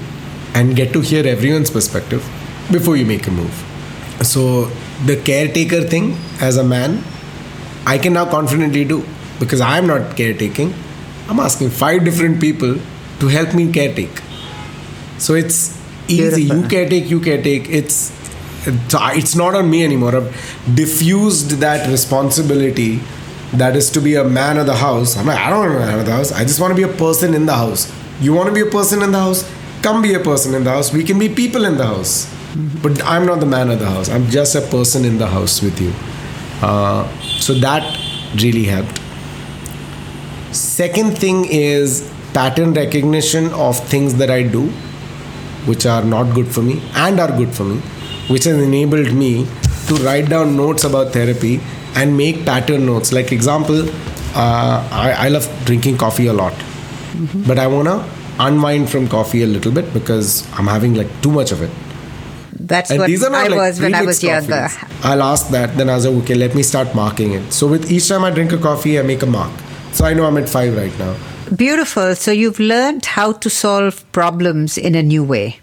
[0.55, 2.23] and get to hear everyone's perspective
[2.71, 3.53] before you make a move.
[4.23, 4.67] So,
[5.05, 7.03] the caretaker thing as a man,
[7.87, 9.05] I can now confidently do
[9.41, 10.73] because I am not caretaking.
[11.29, 12.77] I'm asking five different people
[13.21, 14.23] to help me caretake.
[15.19, 16.45] So it's easy.
[16.45, 17.69] You caretake, you caretake.
[17.69, 18.11] It's
[18.67, 20.17] it's not on me anymore.
[20.17, 23.01] I've diffused that responsibility
[23.53, 25.17] that is to be a man of the house.
[25.17, 26.33] I'm like, I don't want to be a man of the house.
[26.33, 27.93] I just want to be a person in the house.
[28.21, 29.51] You want to be a person in the house?
[29.83, 30.93] Come be a person in the house.
[30.93, 32.33] We can be people in the house.
[32.83, 34.09] But I'm not the man of the house.
[34.09, 35.93] I'm just a person in the house with you.
[36.63, 37.83] Uh, so that
[38.43, 39.01] really helped.
[40.55, 44.69] Second thing is pattern recognition of things that I do,
[45.67, 47.83] which are not good for me and are good for me,
[48.29, 49.47] which has enabled me
[49.89, 51.61] to write down notes about therapy
[51.95, 53.13] and make pattern notes.
[53.13, 53.89] Like example,
[54.35, 56.55] uh, I, I love drinking coffee a lot,
[57.47, 58.09] but I wanna
[58.39, 61.71] unwind from coffee a little bit because I'm having like too much of it.
[62.59, 64.69] That's And what these are not I like was when I was younger.
[65.03, 67.53] I'll ask that, then I was like, okay, let me start marking it.
[67.53, 69.53] So with each time I drink a coffee, I make a mark.
[69.93, 71.17] So I know I'm at five right now.
[71.57, 72.15] Beautiful.
[72.15, 75.59] So you've learned how to solve problems in a new way.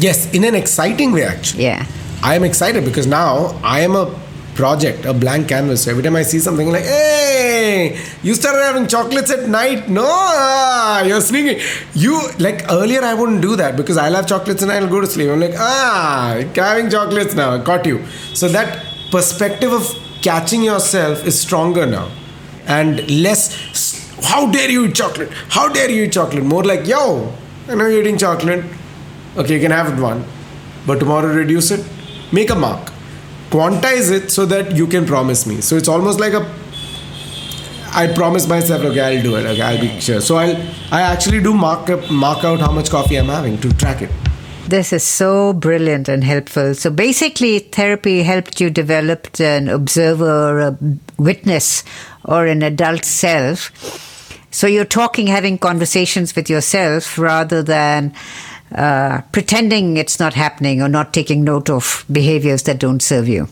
[0.00, 1.64] Yes, in an exciting way, actually.
[1.64, 1.86] Yeah.
[2.22, 4.18] I am excited because now I am a
[4.54, 5.86] project, a blank canvas.
[5.86, 9.88] Every time I see something like, hey, you started having chocolates at night.
[9.88, 11.62] No, ah, you're sneaking.
[11.94, 15.06] You, like earlier, I wouldn't do that because I'll have chocolates and I'll go to
[15.06, 15.28] sleep.
[15.30, 17.54] I'm like, ah, having chocolates now.
[17.54, 18.04] I caught you.
[18.34, 19.86] So that perspective of
[20.22, 22.10] catching yourself is stronger now
[22.66, 25.30] and less, how dare you eat chocolate?
[25.48, 26.44] How dare you eat chocolate?
[26.44, 27.32] More like, yo,
[27.68, 28.64] I know you're eating chocolate.
[29.36, 30.24] Okay, you can have one.
[30.86, 31.84] But tomorrow reduce it.
[32.32, 32.90] Make a mark.
[33.50, 35.60] Quantize it so that you can promise me.
[35.60, 36.48] So it's almost like a
[37.92, 39.44] I promise myself, okay, I'll do it.
[39.46, 40.20] Okay, I'll be sure.
[40.20, 40.56] So I'll
[40.92, 44.10] I actually do mark up, mark out how much coffee I'm having to track it.
[44.68, 46.74] This is so brilliant and helpful.
[46.74, 50.78] So basically, therapy helped you develop an observer or a
[51.18, 51.82] witness
[52.24, 53.72] or an adult self.
[54.52, 58.14] So you're talking, having conversations with yourself rather than
[58.74, 63.48] uh, pretending it's not happening or not taking note of behaviors that don't serve you.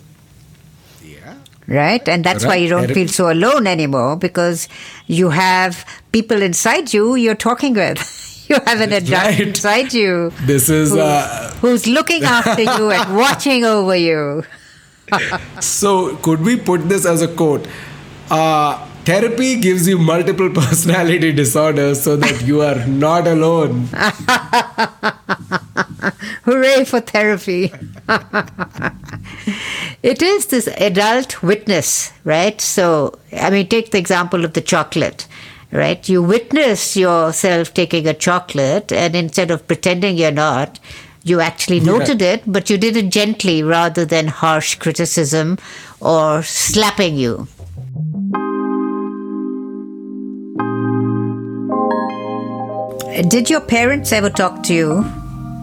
[1.03, 1.35] Yeah.
[1.67, 2.09] Right?
[2.09, 4.69] And that's why you don't feel so alone anymore because
[5.07, 7.99] you have people inside you you're talking with.
[8.49, 9.41] you have an adult right.
[9.41, 14.45] inside you This is who- uh, who's looking after you and watching over you.
[15.61, 17.67] so could we put this as a quote?
[18.31, 23.87] Uh, therapy gives you multiple personality disorders so that you are not alone.
[26.45, 27.73] Hooray for therapy.
[30.03, 32.61] it is this adult witness, right?
[32.61, 35.27] So, I mean, take the example of the chocolate,
[35.73, 36.07] right?
[36.07, 40.79] You witness yourself taking a chocolate, and instead of pretending you're not,
[41.25, 45.57] you actually noted it, but you did it gently rather than harsh criticism
[46.01, 47.49] or slapping you.
[53.27, 55.03] Did your parents ever talk to you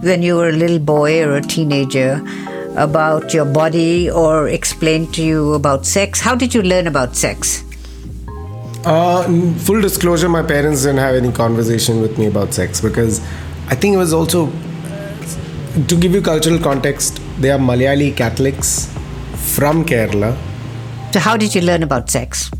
[0.01, 2.21] when you were a little boy or a teenager
[2.75, 6.19] about your body or explain to you about sex?
[6.19, 7.63] How did you learn about sex?
[8.83, 9.23] Uh,
[9.59, 13.21] full disclosure, my parents didn't have any conversation with me about sex because
[13.69, 14.51] I think it was also
[15.87, 17.21] to give you cultural context.
[17.39, 18.93] They are Malayali Catholics
[19.55, 20.37] from Kerala.
[21.13, 22.51] So, how did you learn about sex?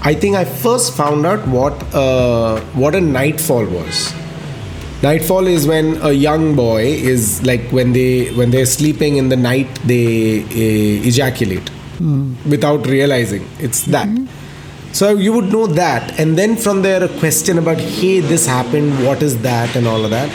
[0.00, 4.14] I think I first found out what uh, what a nightfall was.
[5.02, 9.36] Nightfall is when a young boy is like when they when they're sleeping in the
[9.36, 11.70] night they uh, ejaculate
[12.46, 14.08] without realizing it's that.
[14.92, 19.06] So you would know that, and then from there a question about hey this happened,
[19.06, 20.30] what is that, and all of that.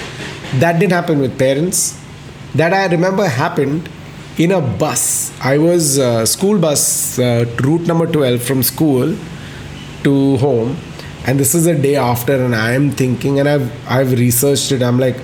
[0.55, 1.99] That didn't happen with parents.
[2.55, 3.89] That I remember happened
[4.37, 5.31] in a bus.
[5.41, 9.15] I was uh, school bus uh, route number twelve from school
[10.03, 10.77] to home
[11.27, 14.83] and this is a day after and i am thinking and i've i've researched it.
[14.83, 15.17] I'm like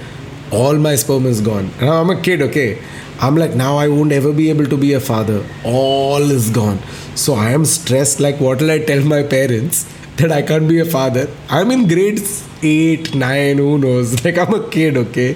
[0.51, 1.69] all my sperm is gone.
[1.79, 2.81] I'm a kid okay?
[3.19, 5.45] I'm like now i won't ever be able to be a father.
[5.63, 6.79] All is gone.
[7.15, 9.83] So i am stressed like what will i tell my parents
[10.17, 11.27] that i can't be a father?
[11.49, 14.15] I'm in grades 8 9 who knows?
[14.25, 15.29] Like i'm a kid okay?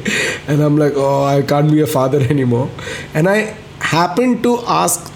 [0.48, 2.70] And i'm like oh i can't be a father anymore.
[3.14, 5.12] And i happened to ask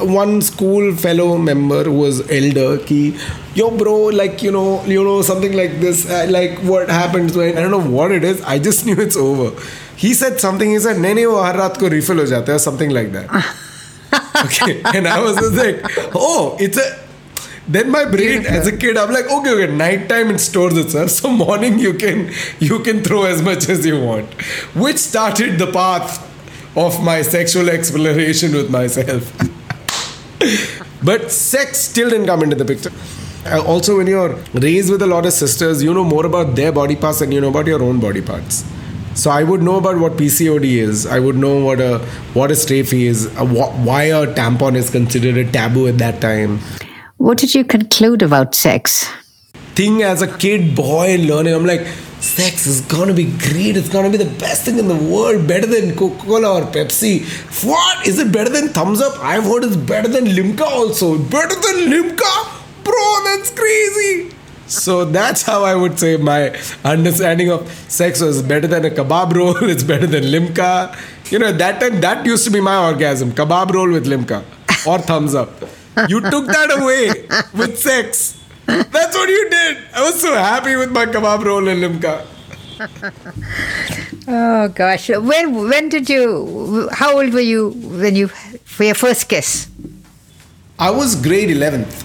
[0.00, 3.16] one school fellow member who was elder ki
[3.54, 7.56] yo bro like you know you know something like this uh, like what happens when
[7.56, 9.50] i don't know what it is i just knew it's over.
[9.96, 12.60] He said something he said nahi nahi wo har raat ko refill ho jata hai
[12.60, 13.34] or something like that.
[14.44, 15.82] Okay and i was just like
[16.14, 16.86] oh it's a
[17.68, 21.10] then my brain as a kid i'm like okay okay night time it stores itself
[21.10, 24.32] so morning you can you can throw as much as you want
[24.84, 26.24] which started the path
[26.76, 29.32] of my sexual exploration with myself
[31.02, 32.92] but sex still didn't come into the picture.
[33.46, 36.72] Uh, also, when you're raised with a lot of sisters, you know more about their
[36.72, 38.64] body parts than you know about your own body parts.
[39.14, 41.06] So I would know about what PCOD is.
[41.06, 41.98] I would know what a
[42.34, 43.26] what a Stayfree is.
[43.36, 46.58] Uh, wh- why a tampon is considered a taboo at that time.
[47.16, 49.08] What did you conclude about sex?
[49.74, 51.86] Thing as a kid, boy, learning, I'm like,
[52.20, 53.76] sex is gonna be great.
[53.76, 55.46] It's gonna be the best thing in the world.
[55.46, 57.24] Better than Coca Cola or Pepsi.
[57.64, 59.18] What is it better than Thums Up?
[59.22, 61.18] I've heard it's better than Limca also.
[61.18, 63.24] Better than Limca, bro.
[63.24, 64.34] That's crazy.
[64.66, 66.54] So that's how I would say my
[66.84, 69.56] understanding of sex was better than a kebab roll.
[69.74, 70.96] It's better than Limca.
[71.32, 74.44] You know, at that time that used to be my orgasm: kebab roll with Limca
[74.86, 75.50] or Thums Up.
[76.08, 78.38] You took that away with sex.
[78.68, 79.78] That's what you did.
[79.94, 82.26] I was so happy with my kebab roll and limca.
[84.30, 86.88] Oh gosh, when when did you?
[86.92, 89.68] How old were you when you for your first kiss?
[90.78, 92.04] I was grade 11th.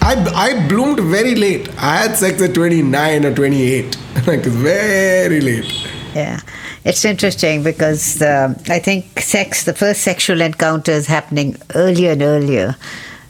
[0.00, 1.68] I, I bloomed very late.
[1.78, 3.98] I had sex at 29 or 28.
[4.26, 5.70] like, very late.
[6.14, 6.40] Yeah,
[6.84, 12.22] it's interesting because um, I think sex, the first sexual encounter is happening earlier and
[12.22, 12.76] earlier,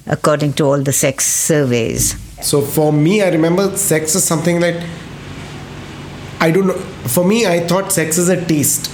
[0.07, 2.17] according to all the sex surveys.
[2.45, 4.85] So for me, I remember sex is something that
[6.41, 6.75] I don't know.
[7.15, 8.91] For me, I thought sex is a taste.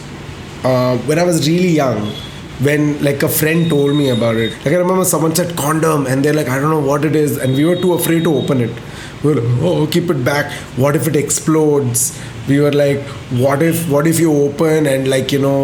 [0.62, 2.12] Uh, when I was really young,
[2.61, 6.24] when like a friend told me about it, like I remember someone said condom, and
[6.24, 8.61] they're like, I don't know what it is, and we were too afraid to open
[8.61, 8.70] it.
[9.24, 10.52] We were like, oh, keep it back.
[10.76, 12.18] What if it explodes?
[12.51, 13.01] we were like
[13.44, 15.59] what if what if you open and like you know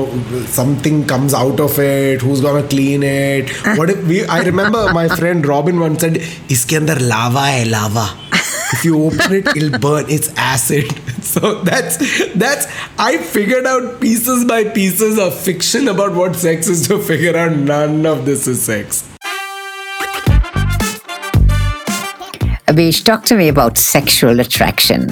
[0.58, 2.22] something comes out of it?
[2.22, 3.50] Who's gonna clean it?
[3.78, 6.20] What if we i remember my friend robin once said
[6.56, 8.06] iske andar lava hai lava.
[8.76, 10.14] If you open it it'll burn.
[10.18, 10.96] It's acid.
[11.26, 11.96] So that's
[12.42, 12.66] that's
[13.04, 17.58] i figured out pieces by pieces of fiction about what sex is to figure out.
[17.72, 19.02] None of this is sex.
[22.74, 25.10] Abish, talk to me about sexual attraction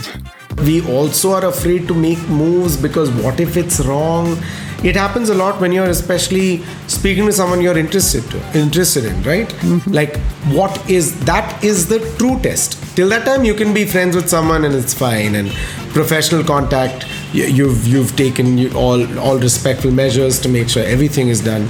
[0.62, 4.38] we also are afraid to make moves because what if it's wrong?
[4.82, 9.22] It happens a lot when you're especially speaking to someone you're interested to, interested in
[9.22, 9.48] right?
[9.48, 9.90] Mm-hmm.
[9.90, 10.18] Like
[10.58, 12.78] what is that is the true test.
[12.94, 15.50] Till that time you can be friends with someone and it's fine and
[15.92, 17.06] professional contact.
[17.32, 21.68] You- you've you've taken all all respectful measures to make sure everything is done.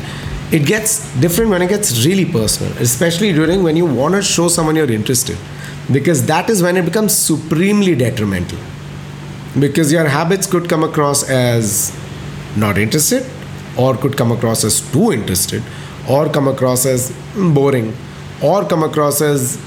[0.52, 4.48] It gets different when it gets really personal especially during when you want to show
[4.48, 5.38] someone you're interested.
[5.92, 8.58] Because that is when it becomes supremely detrimental
[9.58, 11.92] because your habits could come across as
[12.56, 13.24] not interested
[13.76, 15.62] or could come across as too interested
[16.08, 17.94] or come across as boring
[18.42, 19.60] or come across as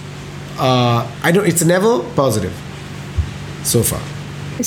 [0.59, 2.53] uh, i don't it's never positive
[3.63, 4.01] so far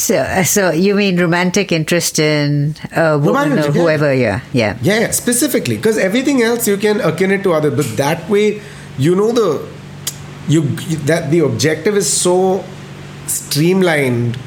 [0.01, 3.81] So, uh, so you mean romantic interest in a woman or Romantic, yeah.
[3.83, 4.11] whoever?
[4.15, 4.79] Yeah, yeah.
[4.83, 8.63] yeah, yeah specifically because everything else you can akin it to other but that way
[9.07, 9.49] you know the
[10.47, 10.63] you
[11.11, 12.37] that the objective is so
[13.27, 14.39] streamlined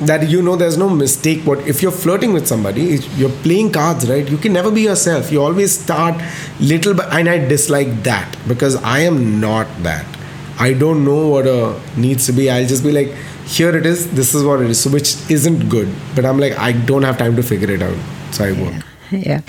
[0.00, 4.08] that you know there's no mistake what if you're flirting with somebody you're playing cards
[4.08, 4.28] right?
[4.28, 5.30] You can never be yourself.
[5.30, 6.22] You always start
[6.60, 10.06] little and i dislike that because i am not that.
[10.58, 12.50] I don't know what a needs to be.
[12.50, 13.14] I'll just be like
[13.46, 14.10] here it is.
[14.12, 15.94] This is what it is so which isn't good.
[16.14, 17.98] But i'm like i don't have time to figure it out.
[18.32, 19.40] So i won't Yeah.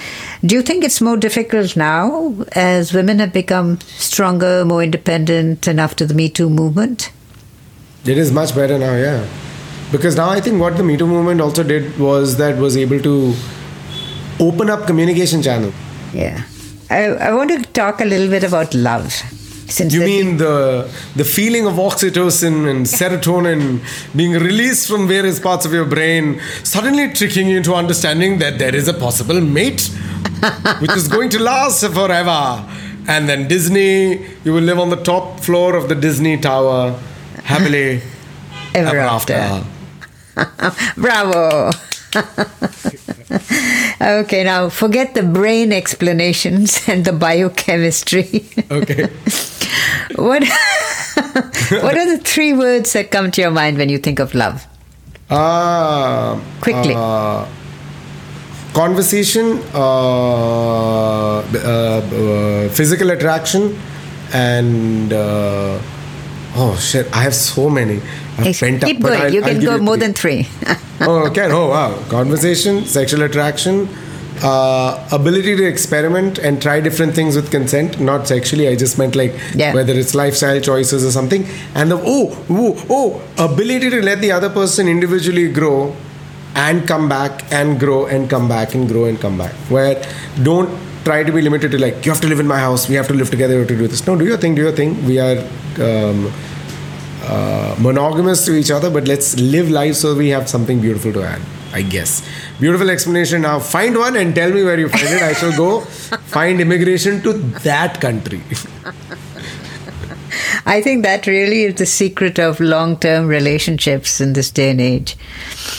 [0.43, 5.79] Do you think it's more difficult now as women have become stronger, more independent, and
[5.79, 7.11] after the Me Too movement?
[8.05, 9.27] It is much better now, yeah.
[9.91, 12.99] Because now I think what the Me Too movement also did was that was able
[13.01, 13.33] to
[14.39, 15.73] open up communication channel.
[16.13, 16.43] Yeah.
[16.89, 19.11] I, I want to talk a little bit about love.
[19.11, 23.79] Since You mean the the feeling of oxytocin and serotonin
[24.15, 28.75] being released from various parts of your brain, suddenly tricking you into understanding that there
[28.75, 29.89] is a possible mate,
[30.79, 32.65] which is going to last forever.
[33.07, 36.99] And then Disney, you will live on the top floor of the Disney Tower,
[37.43, 38.01] happily
[38.75, 39.33] Ever ever after.
[39.33, 39.80] after.
[40.97, 41.71] Bravo.
[44.01, 48.45] okay, now forget the brain explanations and the biochemistry.
[48.69, 49.07] Okay.
[50.15, 50.43] what
[51.81, 54.67] What are the three words that come to your mind when you think of love?
[55.29, 56.93] Ah, Quickly.
[56.93, 57.45] uh,
[58.73, 63.77] conversation, uh, uh, uh, physical attraction,
[64.33, 65.79] and uh,
[66.55, 68.01] oh shit, I have so many.
[68.43, 69.21] Pent up, Keep going.
[69.21, 70.47] I'll- you can go more than three.
[71.01, 71.47] oh, okay.
[71.51, 71.97] Oh, wow.
[72.09, 73.87] Conversation, sexual attraction,
[74.43, 77.99] uh, ability to experiment and try different things with consent.
[77.99, 78.67] Not sexually.
[78.67, 79.73] I just meant like Yeah.
[79.73, 81.45] whether it's lifestyle choices or something.
[81.75, 85.95] And the oh, oh, oh, ability to let the other person individually grow
[86.55, 89.51] and come back and grow and come back and grow and come back.
[89.69, 90.01] Where
[90.43, 90.69] don't
[91.03, 92.87] try to be limited to like you have to live in my house.
[92.89, 93.53] We have to live together.
[93.53, 94.05] We have to do this.
[94.07, 94.55] No, do your thing.
[94.55, 95.05] Do your thing.
[95.05, 95.37] We are.
[95.79, 96.31] Um,
[97.31, 101.23] uh, monogamous to each other, but let's live life so we have something beautiful to
[101.23, 101.41] add.
[101.73, 102.27] I guess.
[102.59, 103.43] Beautiful explanation.
[103.43, 105.21] Now find one and tell me where you find it.
[105.21, 105.81] I shall go
[106.35, 108.41] find immigration to that country.
[110.65, 114.81] I think that really is the secret of long term relationships in this day and
[114.81, 115.15] age.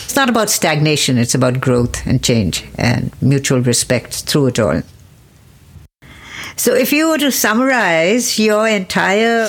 [0.05, 4.83] It's not about stagnation, it's about growth and change and mutual respect through it all.
[6.57, 9.49] So, if you were to summarize your entire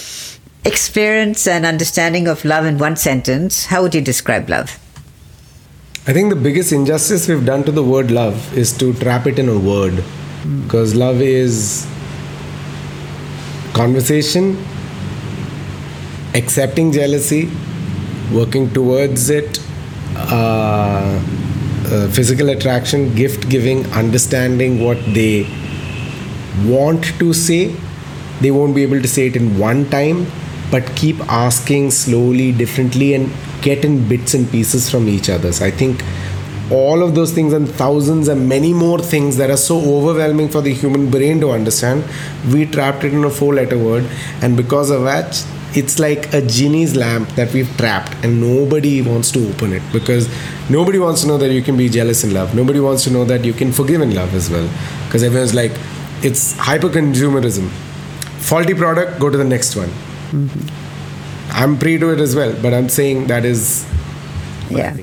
[0.65, 4.79] experience and understanding of love in one sentence, how would you describe love?
[6.05, 9.39] I think the biggest injustice we've done to the word love is to trap it
[9.39, 10.03] in a word.
[10.63, 11.87] Because love is
[13.73, 14.57] conversation,
[16.35, 17.49] accepting jealousy,
[18.33, 19.59] working towards it,
[20.15, 21.23] uh,
[21.85, 25.47] uh, physical attraction, gift giving, understanding what they
[26.65, 27.75] want to say.
[28.41, 30.25] They won't be able to say it in one time,
[30.73, 35.51] but keep asking slowly, differently, and get in bits and pieces from each other.
[35.51, 36.03] So I think
[36.71, 40.61] all of those things and thousands and many more things that are so overwhelming for
[40.61, 42.03] the human brain to understand,
[42.51, 44.09] we trapped it in a four letter word.
[44.41, 45.45] And because of that,
[45.75, 50.27] it's like a genie's lamp that we've trapped and nobody wants to open it because
[50.71, 53.25] nobody wants to know that you can be jealous in love nobody wants to know
[53.25, 54.69] that you can forgive in love as well
[55.07, 55.71] because everyone's like
[56.21, 57.69] it's hyper consumerism
[58.51, 59.89] faulty product go to the next one
[61.61, 63.85] i'm pre to it as well but i'm saying that is
[64.69, 64.95] Yeah.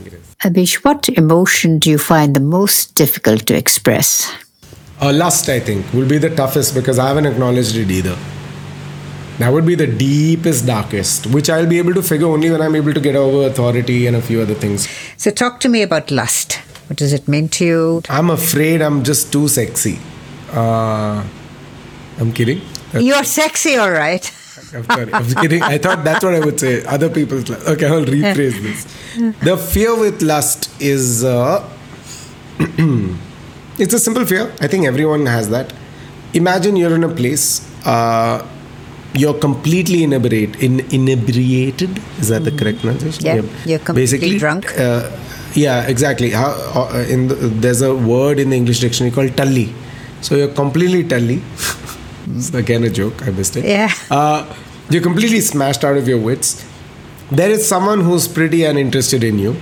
[0.49, 4.13] Abish, what emotion do you find the most difficult to express?
[5.03, 8.17] uh, lust i think will be the toughest because i haven't acknowledged it either
[9.43, 12.75] that would be the deepest darkest which i'll be able to figure only when i'm
[12.81, 16.11] able to get over authority and a few other things So, talk to me about
[16.11, 16.59] lust.
[16.89, 18.03] What does it mean to you?
[18.19, 19.95] i'm afraid i'm just too sexy
[20.53, 21.23] uh,
[22.19, 22.61] i'm kidding
[23.09, 24.25] You're sexy, all right.
[24.75, 25.13] I'm sorry.
[25.13, 25.63] I'm kidding.
[25.63, 26.85] I thought that's what I would say.
[26.85, 27.67] Other people's lust.
[27.67, 28.85] Okay, I'll rephrase this.
[29.41, 31.69] The fear with lust is uh,
[33.79, 34.53] it's a simple fear.
[34.61, 35.73] I think everyone has that.
[36.35, 37.67] Imagine you're in a place.
[37.87, 38.47] Uh,
[39.15, 41.99] you're completely inebriate, in, inebriated.
[42.21, 43.25] Is that the correct pronunciation?
[43.25, 44.79] Yeah, you're completely drunk.
[44.79, 45.11] Uh,
[45.55, 46.31] yeah, exactly.
[46.31, 49.75] How, uh, in the, there's a word in the English dictionary called tully.
[50.21, 51.43] So you're completely tully.
[52.29, 53.27] it's again a joke.
[53.27, 53.65] I missed it.
[53.65, 53.93] Yeah.
[54.11, 54.55] Uh,
[54.91, 56.65] you're completely smashed out of your wits.
[57.31, 59.57] There is someone who's pretty and interested in you.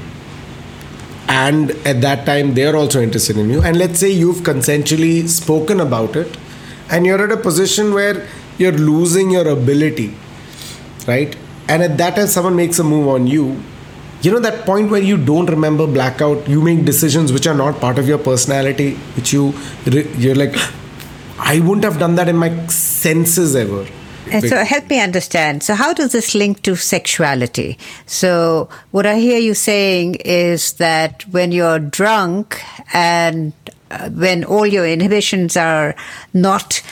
[1.28, 3.60] And at that time, they're also interested in you.
[3.60, 6.38] And let's say you've consensually spoken about it,
[6.90, 10.14] and you're at a position where you're losing your ability,
[11.06, 11.36] right?
[11.68, 13.60] And at that time, someone makes a move on you.
[14.22, 17.78] You know that point where you don't remember blackout, you make decisions which are not
[17.78, 19.52] part of your personality, which you
[20.16, 20.56] you're like,
[21.38, 23.86] I wouldn't have done that in my senses ever.
[24.40, 25.62] So help me understand.
[25.62, 27.78] So how does this link to sexuality?
[28.04, 32.62] So what I hear you saying is that when you're drunk
[32.92, 33.54] and
[33.90, 35.94] uh, when all your inhibitions are
[36.34, 36.82] not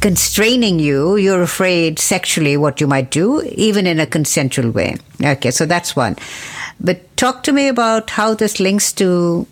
[0.00, 4.96] constraining you, you're afraid sexually what you might do, even in a consensual way.
[5.22, 6.16] Okay, so that's one.
[6.80, 9.46] But talk to me about how this links to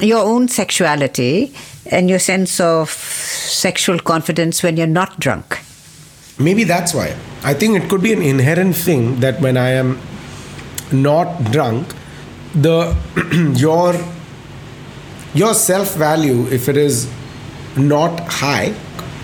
[0.00, 1.54] your own sexuality
[1.86, 5.58] and your sense of sexual confidence when you're not drunk.
[6.38, 7.16] Maybe that's why.
[7.42, 10.00] I think it could be an inherent thing that when I am
[10.92, 11.94] not drunk,
[12.54, 12.96] the
[13.56, 13.94] your
[15.34, 17.10] your self value, if it is
[17.76, 18.74] not high,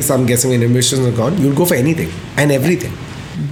[0.01, 2.93] so I'm guessing when emissions are gone, you'll go for anything and everything.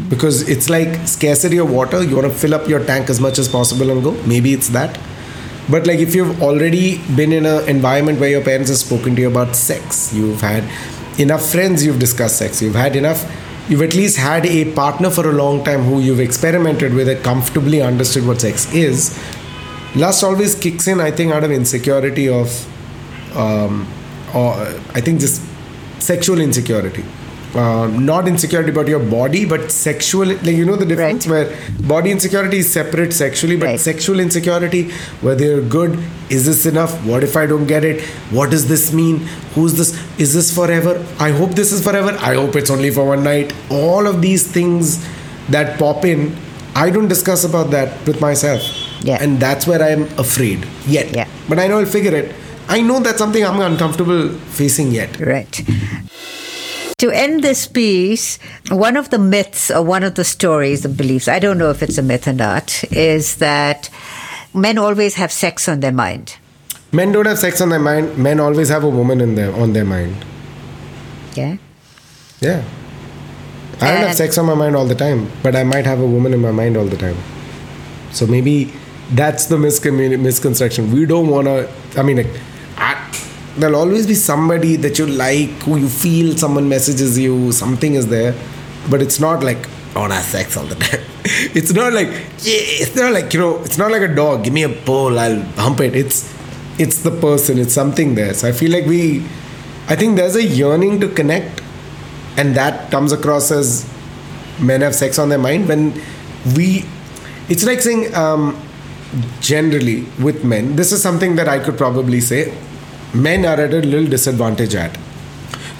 [0.09, 3.39] Because it's like scarcity of water, you want to fill up your tank as much
[3.39, 4.13] as possible and go.
[4.25, 4.99] Maybe it's that.
[5.69, 9.23] But like if you've already been in an environment where your parents have spoken to
[9.23, 10.65] you about sex, you've had
[11.19, 13.25] enough friends, you've discussed sex, you've had enough,
[13.69, 17.23] you've at least had a partner for a long time who you've experimented with and
[17.25, 19.19] comfortably understood what sex is.
[19.97, 22.49] Lust always kicks in, I think, out of insecurity of,
[23.37, 23.89] um,
[24.35, 24.53] or
[24.93, 25.41] I think just
[26.01, 27.05] sexual insecurity.
[27.55, 30.27] Uh, not insecurity about your body, but sexual.
[30.27, 34.91] Like you know the difference where body insecurity is separate sexually, but sexual insecurity,
[35.21, 35.99] whether you're good,
[36.31, 36.93] is this enough?
[37.07, 38.03] What if I don't get it?
[38.31, 39.19] What does this mean?
[39.55, 39.95] Who's this?
[40.19, 41.05] Is this forever?
[41.21, 42.11] I hope this is forever.
[42.21, 43.55] I hope it's only for one night.
[43.71, 45.07] All of these things
[45.49, 46.35] that pop in,
[46.75, 48.63] I don't discuss about that with myself.
[49.05, 49.19] Yeah.
[49.21, 51.15] And that's where I'm afraid yet.
[51.15, 51.29] Yeah.
[51.49, 52.35] But I know I'll figure it.
[52.69, 55.21] I know that's something I'm uncomfortable facing yet.
[55.21, 55.63] Right.
[57.05, 58.39] To end this piece,
[58.71, 61.83] one of the myths or one of the stories, the beliefs, I don't know if
[61.83, 63.91] it's a myth or not, is that
[64.55, 66.39] men always have sex on their mind.
[66.93, 68.17] Men don't have sex on their mind.
[68.17, 70.17] Men always have a woman in their on their mind.
[71.35, 71.59] Yeah.
[72.41, 72.65] Yeah.
[73.83, 76.07] I don't have sex on my mind all the time, but I might have a
[76.07, 77.19] woman in my mind all the time.
[78.13, 78.73] So maybe
[79.13, 80.91] that's the miscommun- misconstruction.
[80.91, 81.69] We don't want to.
[81.99, 82.25] I mean,
[82.79, 82.95] I,
[83.57, 88.09] there'll always be somebody that you like, who you feel someone messages you, something is
[88.09, 88.35] there,
[88.91, 91.01] but it's not like I want sex all the time.
[91.55, 94.45] it's not like yeah, it's not like you know, it's not like a dog.
[94.45, 95.95] Give me a pole, I'll hump it.
[95.95, 96.33] It's
[96.79, 97.59] it's the person.
[97.59, 98.35] It's something there.
[98.35, 99.25] So I feel like we,
[99.89, 101.63] I think there's a yearning to connect
[102.37, 103.89] and that comes across as
[104.61, 105.93] men have sex on their mind when
[106.57, 106.85] we
[107.49, 108.61] it's like saying um,
[109.41, 112.53] generally with men this is something that i could probably say
[113.15, 114.97] men are at a little disadvantage at.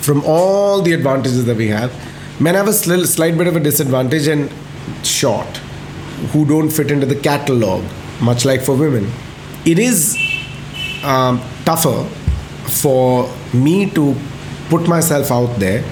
[0.01, 1.93] From all the advantages that we have
[2.41, 4.51] men have a sli- slight bit of a disadvantage and
[5.05, 5.57] short
[6.33, 7.85] who don't fit into the catalog
[8.21, 9.11] much like for women.
[9.65, 10.17] It is
[11.03, 12.05] um, tougher
[12.69, 14.15] for me to
[14.69, 15.83] put myself out there.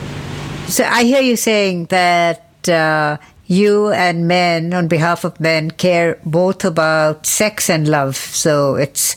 [0.66, 6.18] So I hear you saying that uh, you and men, on behalf of men, care
[6.24, 8.16] both about sex and love.
[8.16, 9.16] So it's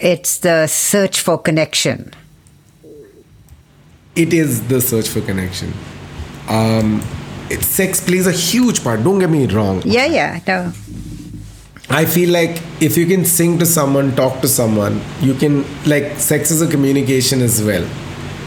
[0.00, 2.12] it's the search for connection.
[4.16, 5.72] It is the search for connection.
[6.48, 7.02] Um,
[7.50, 9.04] it, sex plays a huge part.
[9.04, 9.82] Don't get me wrong.
[9.84, 10.72] Yeah, yeah, no.
[11.90, 16.18] I feel like if you can sing to someone, talk to someone, you can like
[16.18, 17.88] sex is a communication as well.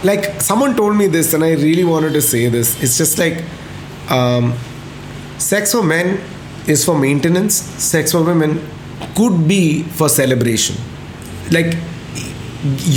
[0.03, 2.81] Like someone told me this, and I really wanted to say this.
[2.81, 3.43] It's just like
[4.09, 4.53] um,
[5.37, 6.21] sex for men
[6.67, 7.55] is for maintenance.
[7.55, 8.61] Sex for women
[9.15, 10.77] could be for celebration.
[11.57, 11.77] Like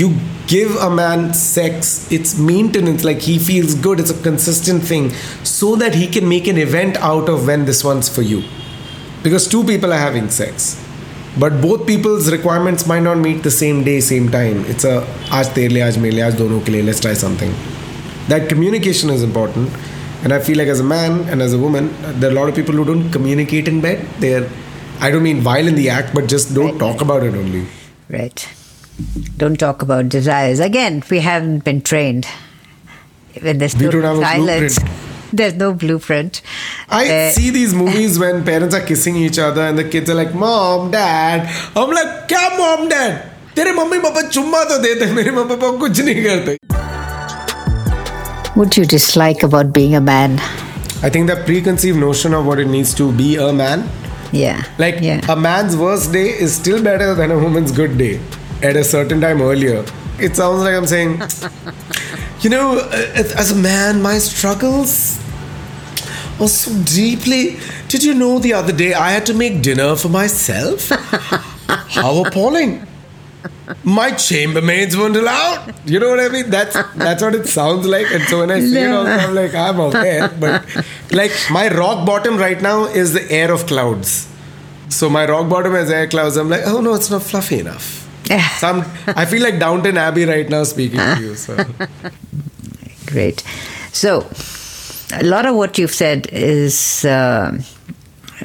[0.01, 0.09] you
[0.47, 3.05] give a man sex, it's maintenance.
[3.05, 4.01] Like he feels good.
[4.01, 5.11] It's a consistent thing,
[5.57, 8.43] so that he can make an event out of when this one's for you
[9.23, 10.67] because two people are having sex
[11.43, 14.95] but both people's requirements might not meet the same day same time it's a
[15.39, 17.55] aaj tere liye aaj mere liye aaj dono ke liye let's try something
[18.33, 19.81] that communication is important
[20.23, 21.89] and i feel like as a man and as a woman
[22.21, 24.47] there are a lot of people who don't communicate in bed they're
[25.09, 27.65] i don't mean while in the act but just don't talk about it only
[28.10, 28.48] Right.
[29.38, 30.60] Don't talk about desires.
[30.60, 32.26] Again, we haven't been trained.
[33.42, 35.32] When there's We no don't have a silence, blueprint.
[35.34, 36.42] there's no blueprint.
[36.90, 40.14] I Uh, see these movies when parents are kissing each other and the kids are
[40.16, 41.48] like, Mom, Dad.
[41.76, 43.28] I'm like, क्या mom, dad?
[43.56, 46.58] तेरे mummy papa चुम्मा तो देते मेरे mummy papa कुछ नहीं करते
[48.56, 50.38] What do you dislike about being a man?
[51.04, 53.84] I think the preconceived notion of what it needs to be a man.
[54.33, 54.65] yeah.
[54.79, 55.21] Like yeah.
[55.29, 58.21] a man's worst day is still better than a woman's good day
[58.63, 59.85] at a certain time earlier.
[60.19, 61.21] It sounds like I'm saying,
[62.41, 65.19] you know, uh, as a man, my struggles
[66.41, 67.59] are so deeply.
[67.89, 70.89] Did you know the other day I had to make dinner for myself?
[71.69, 72.87] How appalling!
[73.85, 75.75] My chambermaids weren't allowed.
[75.85, 76.51] You know what I mean?
[76.51, 78.07] That's that's what it sounds like.
[78.13, 80.65] And so when I say it, also, I'm like, I'm aware, but
[81.13, 84.29] like my rock bottom right now is the air of clouds.
[84.89, 86.37] So my rock bottom is air clouds.
[86.37, 88.09] I'm like, oh no, it's not fluffy enough.
[88.59, 91.35] So I'm, I feel like Downton Abbey right now speaking to you.
[91.37, 91.57] So
[93.07, 93.43] Great.
[93.93, 94.27] So,
[95.13, 97.57] a lot of what you've said is uh,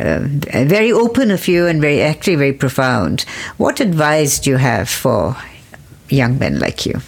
[0.01, 3.21] uh, very open of you and very actually very profound.
[3.57, 5.37] What advice do you have for
[6.09, 7.01] young men like you?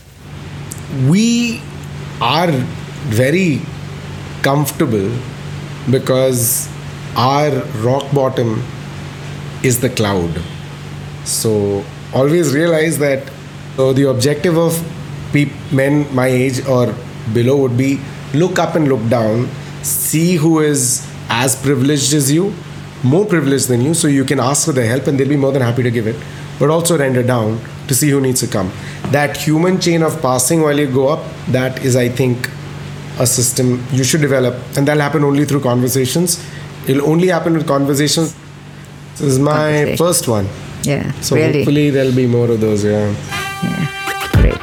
[1.09, 1.59] we
[2.21, 2.51] are
[3.09, 3.61] very
[4.43, 5.11] comfortable
[5.89, 6.69] because
[7.15, 7.49] our
[7.81, 8.63] rock bottom
[9.63, 10.39] is the cloud.
[11.25, 11.83] So
[12.13, 13.27] always realize that
[13.75, 14.77] so the objective of
[15.31, 16.93] peop men my age or
[17.33, 17.99] below would be
[18.33, 19.49] look up and look down,
[19.81, 22.53] see who is as privileged as you,
[23.03, 25.51] more privileged than you, so you can ask for their help and they'll be more
[25.51, 26.15] than happy to give it,
[26.59, 28.71] but also render down to see who needs to come.
[29.11, 32.49] That human chain of passing while you go up, that is, I think,
[33.19, 36.43] a system you should develop, and that'll happen only through conversations.
[36.87, 38.35] It'll only happen with conversations.
[39.11, 40.47] This is my first one.
[40.83, 41.59] Yeah, So really.
[41.59, 42.83] hopefully there'll be more of those.
[42.83, 43.13] Yeah.
[43.63, 43.87] Yeah.
[44.33, 44.59] Great.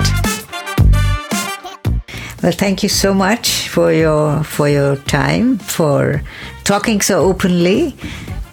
[2.43, 6.22] Well, thank you so much for your for your time for
[6.64, 7.95] talking so openly.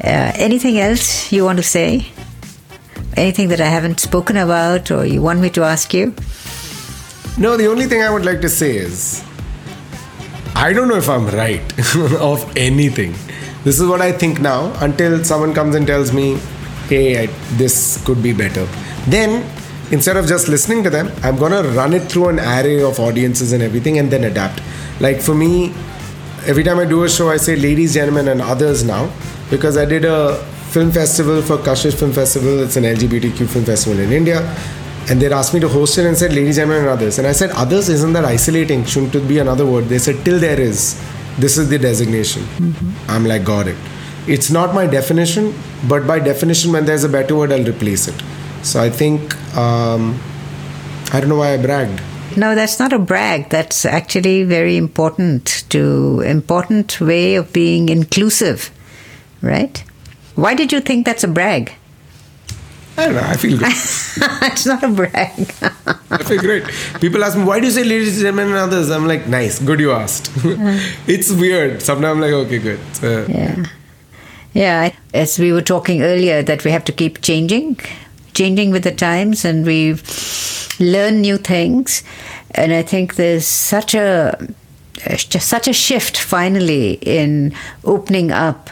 [0.03, 2.07] Uh, anything else you want to say?
[3.15, 6.13] Anything that I haven't spoken about, or you want me to ask you?
[7.37, 9.23] No, the only thing I would like to say is
[10.55, 11.61] I don't know if I'm right
[12.19, 13.13] of anything.
[13.63, 16.37] This is what I think now until someone comes and tells me,
[16.89, 17.25] hey, I,
[17.57, 18.65] this could be better.
[19.07, 19.49] Then,
[19.91, 23.51] instead of just listening to them, I'm to run it through an array of audiences
[23.51, 24.61] and everything and then adapt.
[24.99, 25.73] Like for me,
[26.45, 29.11] every time I do a show, I say ladies, gentlemen, and others now
[29.49, 30.35] because I did a
[30.71, 32.59] film festival for Kashish Film Festival.
[32.59, 34.41] It's an LGBTQ film festival in India.
[35.09, 37.17] And they'd asked me to host it and said, ladies, gentlemen, and others.
[37.17, 38.83] And I said, others isn't that isolating?
[38.83, 39.85] Shouldn't it be another word?
[39.85, 41.01] They said, till there is.
[41.37, 42.43] This is the designation.
[43.07, 43.77] I'm like, got it.
[44.27, 45.53] It's not my definition,
[45.87, 48.21] but by definition, when there's a better word, I'll replace it.
[48.63, 50.19] So I think, um,
[51.13, 52.01] I don't know why I bragged.
[52.35, 53.49] No, that's not a brag.
[53.49, 58.69] That's actually very important to important way of being inclusive,
[59.41, 59.83] right?
[60.35, 61.73] Why did you think that's a brag?
[62.97, 63.21] I don't know.
[63.21, 63.67] I feel good.
[63.71, 65.53] it's not a brag.
[66.09, 66.63] I feel great.
[66.99, 68.89] People ask me, why do you say ladies, and gentlemen, and others?
[68.89, 70.35] I'm like, nice, good you asked.
[70.38, 70.79] Uh-huh.
[71.07, 71.81] it's weird.
[71.81, 72.79] Sometimes I'm like, okay, good.
[72.93, 73.65] So, Yeah.
[74.53, 77.79] Yeah, as we were talking earlier, that we have to keep changing,
[78.33, 79.99] changing with the times, and we
[80.79, 82.01] learn new things.
[82.51, 84.47] And I think there's such a
[85.27, 88.71] such a shift finally in opening up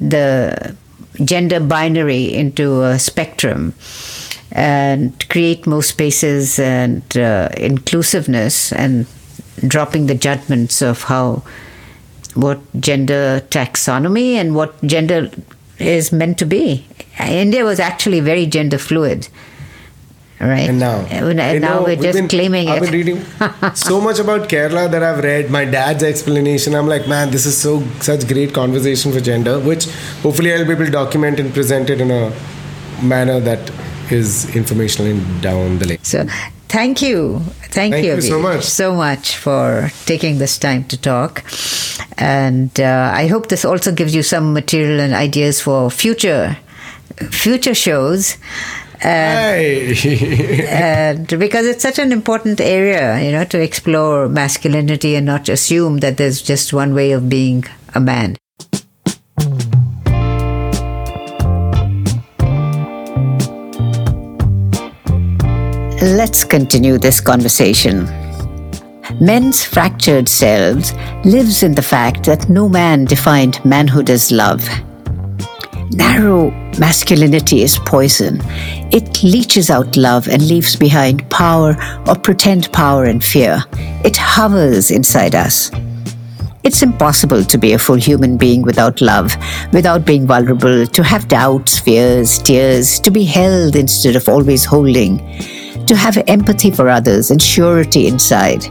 [0.00, 0.76] the
[1.24, 3.74] gender binary into a spectrum
[4.52, 9.06] and create more spaces and uh, inclusiveness and
[9.66, 11.42] dropping the judgments of how
[12.34, 15.30] what gender taxonomy and what gender
[15.78, 16.86] is meant to be.
[17.18, 19.28] India was actually very gender fluid.
[20.38, 20.68] Right.
[20.68, 22.90] And now, and You now we're just been- claiming I've it.
[22.90, 23.24] been reading
[23.74, 25.50] so much about Kerala that I've read.
[25.50, 26.74] My dad's explanation.
[26.74, 29.86] I'm like, man, this is so such great conversation for gender, which
[30.22, 32.32] hopefully I'll be able to document and present it in a
[33.02, 33.70] manner that
[34.10, 35.98] is informational and down the lane.
[36.02, 36.26] So,
[36.68, 37.40] thank you.
[37.70, 38.64] Thank, Thank you, you so much.
[38.64, 41.44] so much for taking this time to talk.
[42.18, 46.56] And uh, I hope this also gives you some material and ideas for future
[47.30, 48.36] future shows.
[49.06, 55.48] And, and because it's such an important area, you know, to explore masculinity and not
[55.48, 58.36] assume that there's just one way of being a man.
[66.02, 68.06] Let's continue this conversation.
[69.20, 70.94] Men's fractured selves
[71.24, 74.68] lives in the fact that no man defined manhood as love.
[75.92, 78.40] Narrow masculinity is poison.
[78.92, 81.76] It leaches out love and leaves behind power
[82.06, 83.62] or pretend power and fear.
[84.04, 85.70] It hovers inside us.
[86.64, 89.36] It's impossible to be a full human being without love,
[89.72, 95.18] without being vulnerable, to have doubts, fears, tears, to be held instead of always holding,
[95.86, 98.62] to have empathy for others and surety inside,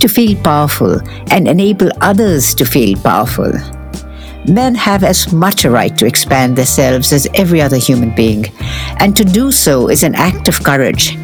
[0.00, 0.98] to feel powerful
[1.30, 3.52] and enable others to feel powerful.
[4.48, 8.46] Men have as much a right to expand themselves as every other human being,
[8.98, 11.16] and to do so is an act of courage.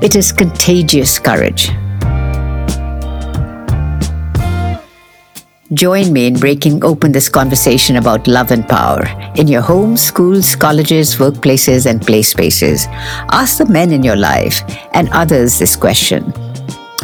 [0.00, 1.70] It is contagious courage.
[5.74, 9.04] Join me in breaking open this conversation about love and power
[9.36, 12.86] in your homes, schools, colleges, workplaces, and play spaces.
[13.30, 14.62] Ask the men in your life
[14.94, 16.32] and others this question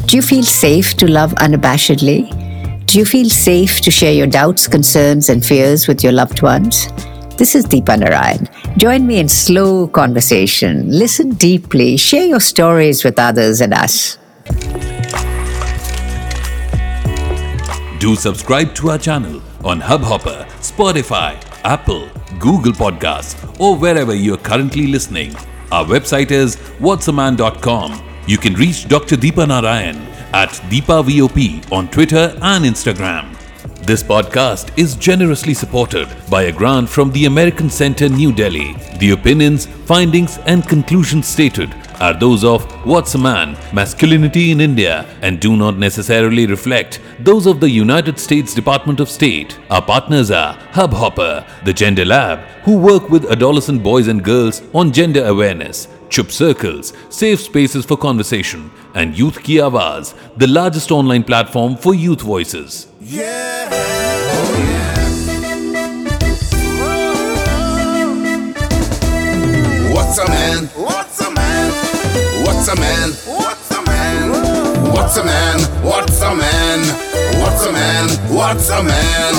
[0.07, 2.44] Do you feel safe to love unabashedly?
[2.87, 6.89] Do you feel safe to share your doubts, concerns, and fears with your loved ones?
[7.37, 8.49] This is Deepa Narayan.
[8.77, 10.89] Join me in slow conversation.
[10.89, 11.97] Listen deeply.
[11.97, 14.19] Share your stories with others and us.
[17.99, 22.09] Do subscribe to our channel on Hubhopper, Spotify, Apple,
[22.39, 25.35] Google Podcasts, or wherever you're currently listening.
[25.73, 28.01] Our website is whatsaman.com.
[28.29, 29.17] You can reach Dr.
[29.17, 33.37] Deepa Narayan at DeepaVOP on Twitter and Instagram.
[33.87, 38.75] This podcast is generously supported by a grant from the American Center, New Delhi.
[38.99, 45.07] The opinions, findings, and conclusions stated are those of What's a Man, Masculinity in India,
[45.23, 49.59] and do not necessarily reflect those of the United States Department of State.
[49.71, 54.93] Our partners are Hubhopper, the Gender Lab, who work with adolescent boys and girls on
[54.93, 55.89] gender awareness.
[56.11, 61.95] Chup Circles, safe spaces for conversation, and Youth Ki Awaaz, the largest online platform for
[61.95, 62.87] youth voices.
[69.93, 70.65] What's a man?
[70.67, 70.84] What's a man?
[72.65, 73.11] What's a man?
[73.27, 74.31] What's a man?
[74.95, 75.61] What's a man?
[75.85, 76.81] What's a man?
[77.39, 78.09] What's a man?
[78.35, 79.35] What's a man?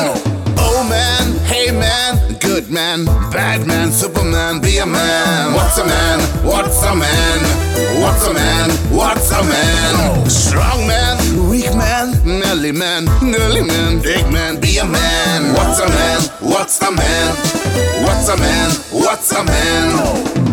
[0.59, 5.55] Oh man, hey man, good man, bad man, superman, be a man.
[5.55, 6.19] What's a man?
[6.45, 7.39] What's a man?
[7.99, 8.69] What's a man?
[8.93, 10.30] What's a man?
[10.30, 15.51] Strong man, weak man, nelly man, girly man, big man, be a man.
[15.55, 16.21] What's a man?
[16.41, 17.36] What's a man?
[18.05, 18.69] What's a man?
[18.91, 20.44] What's a man?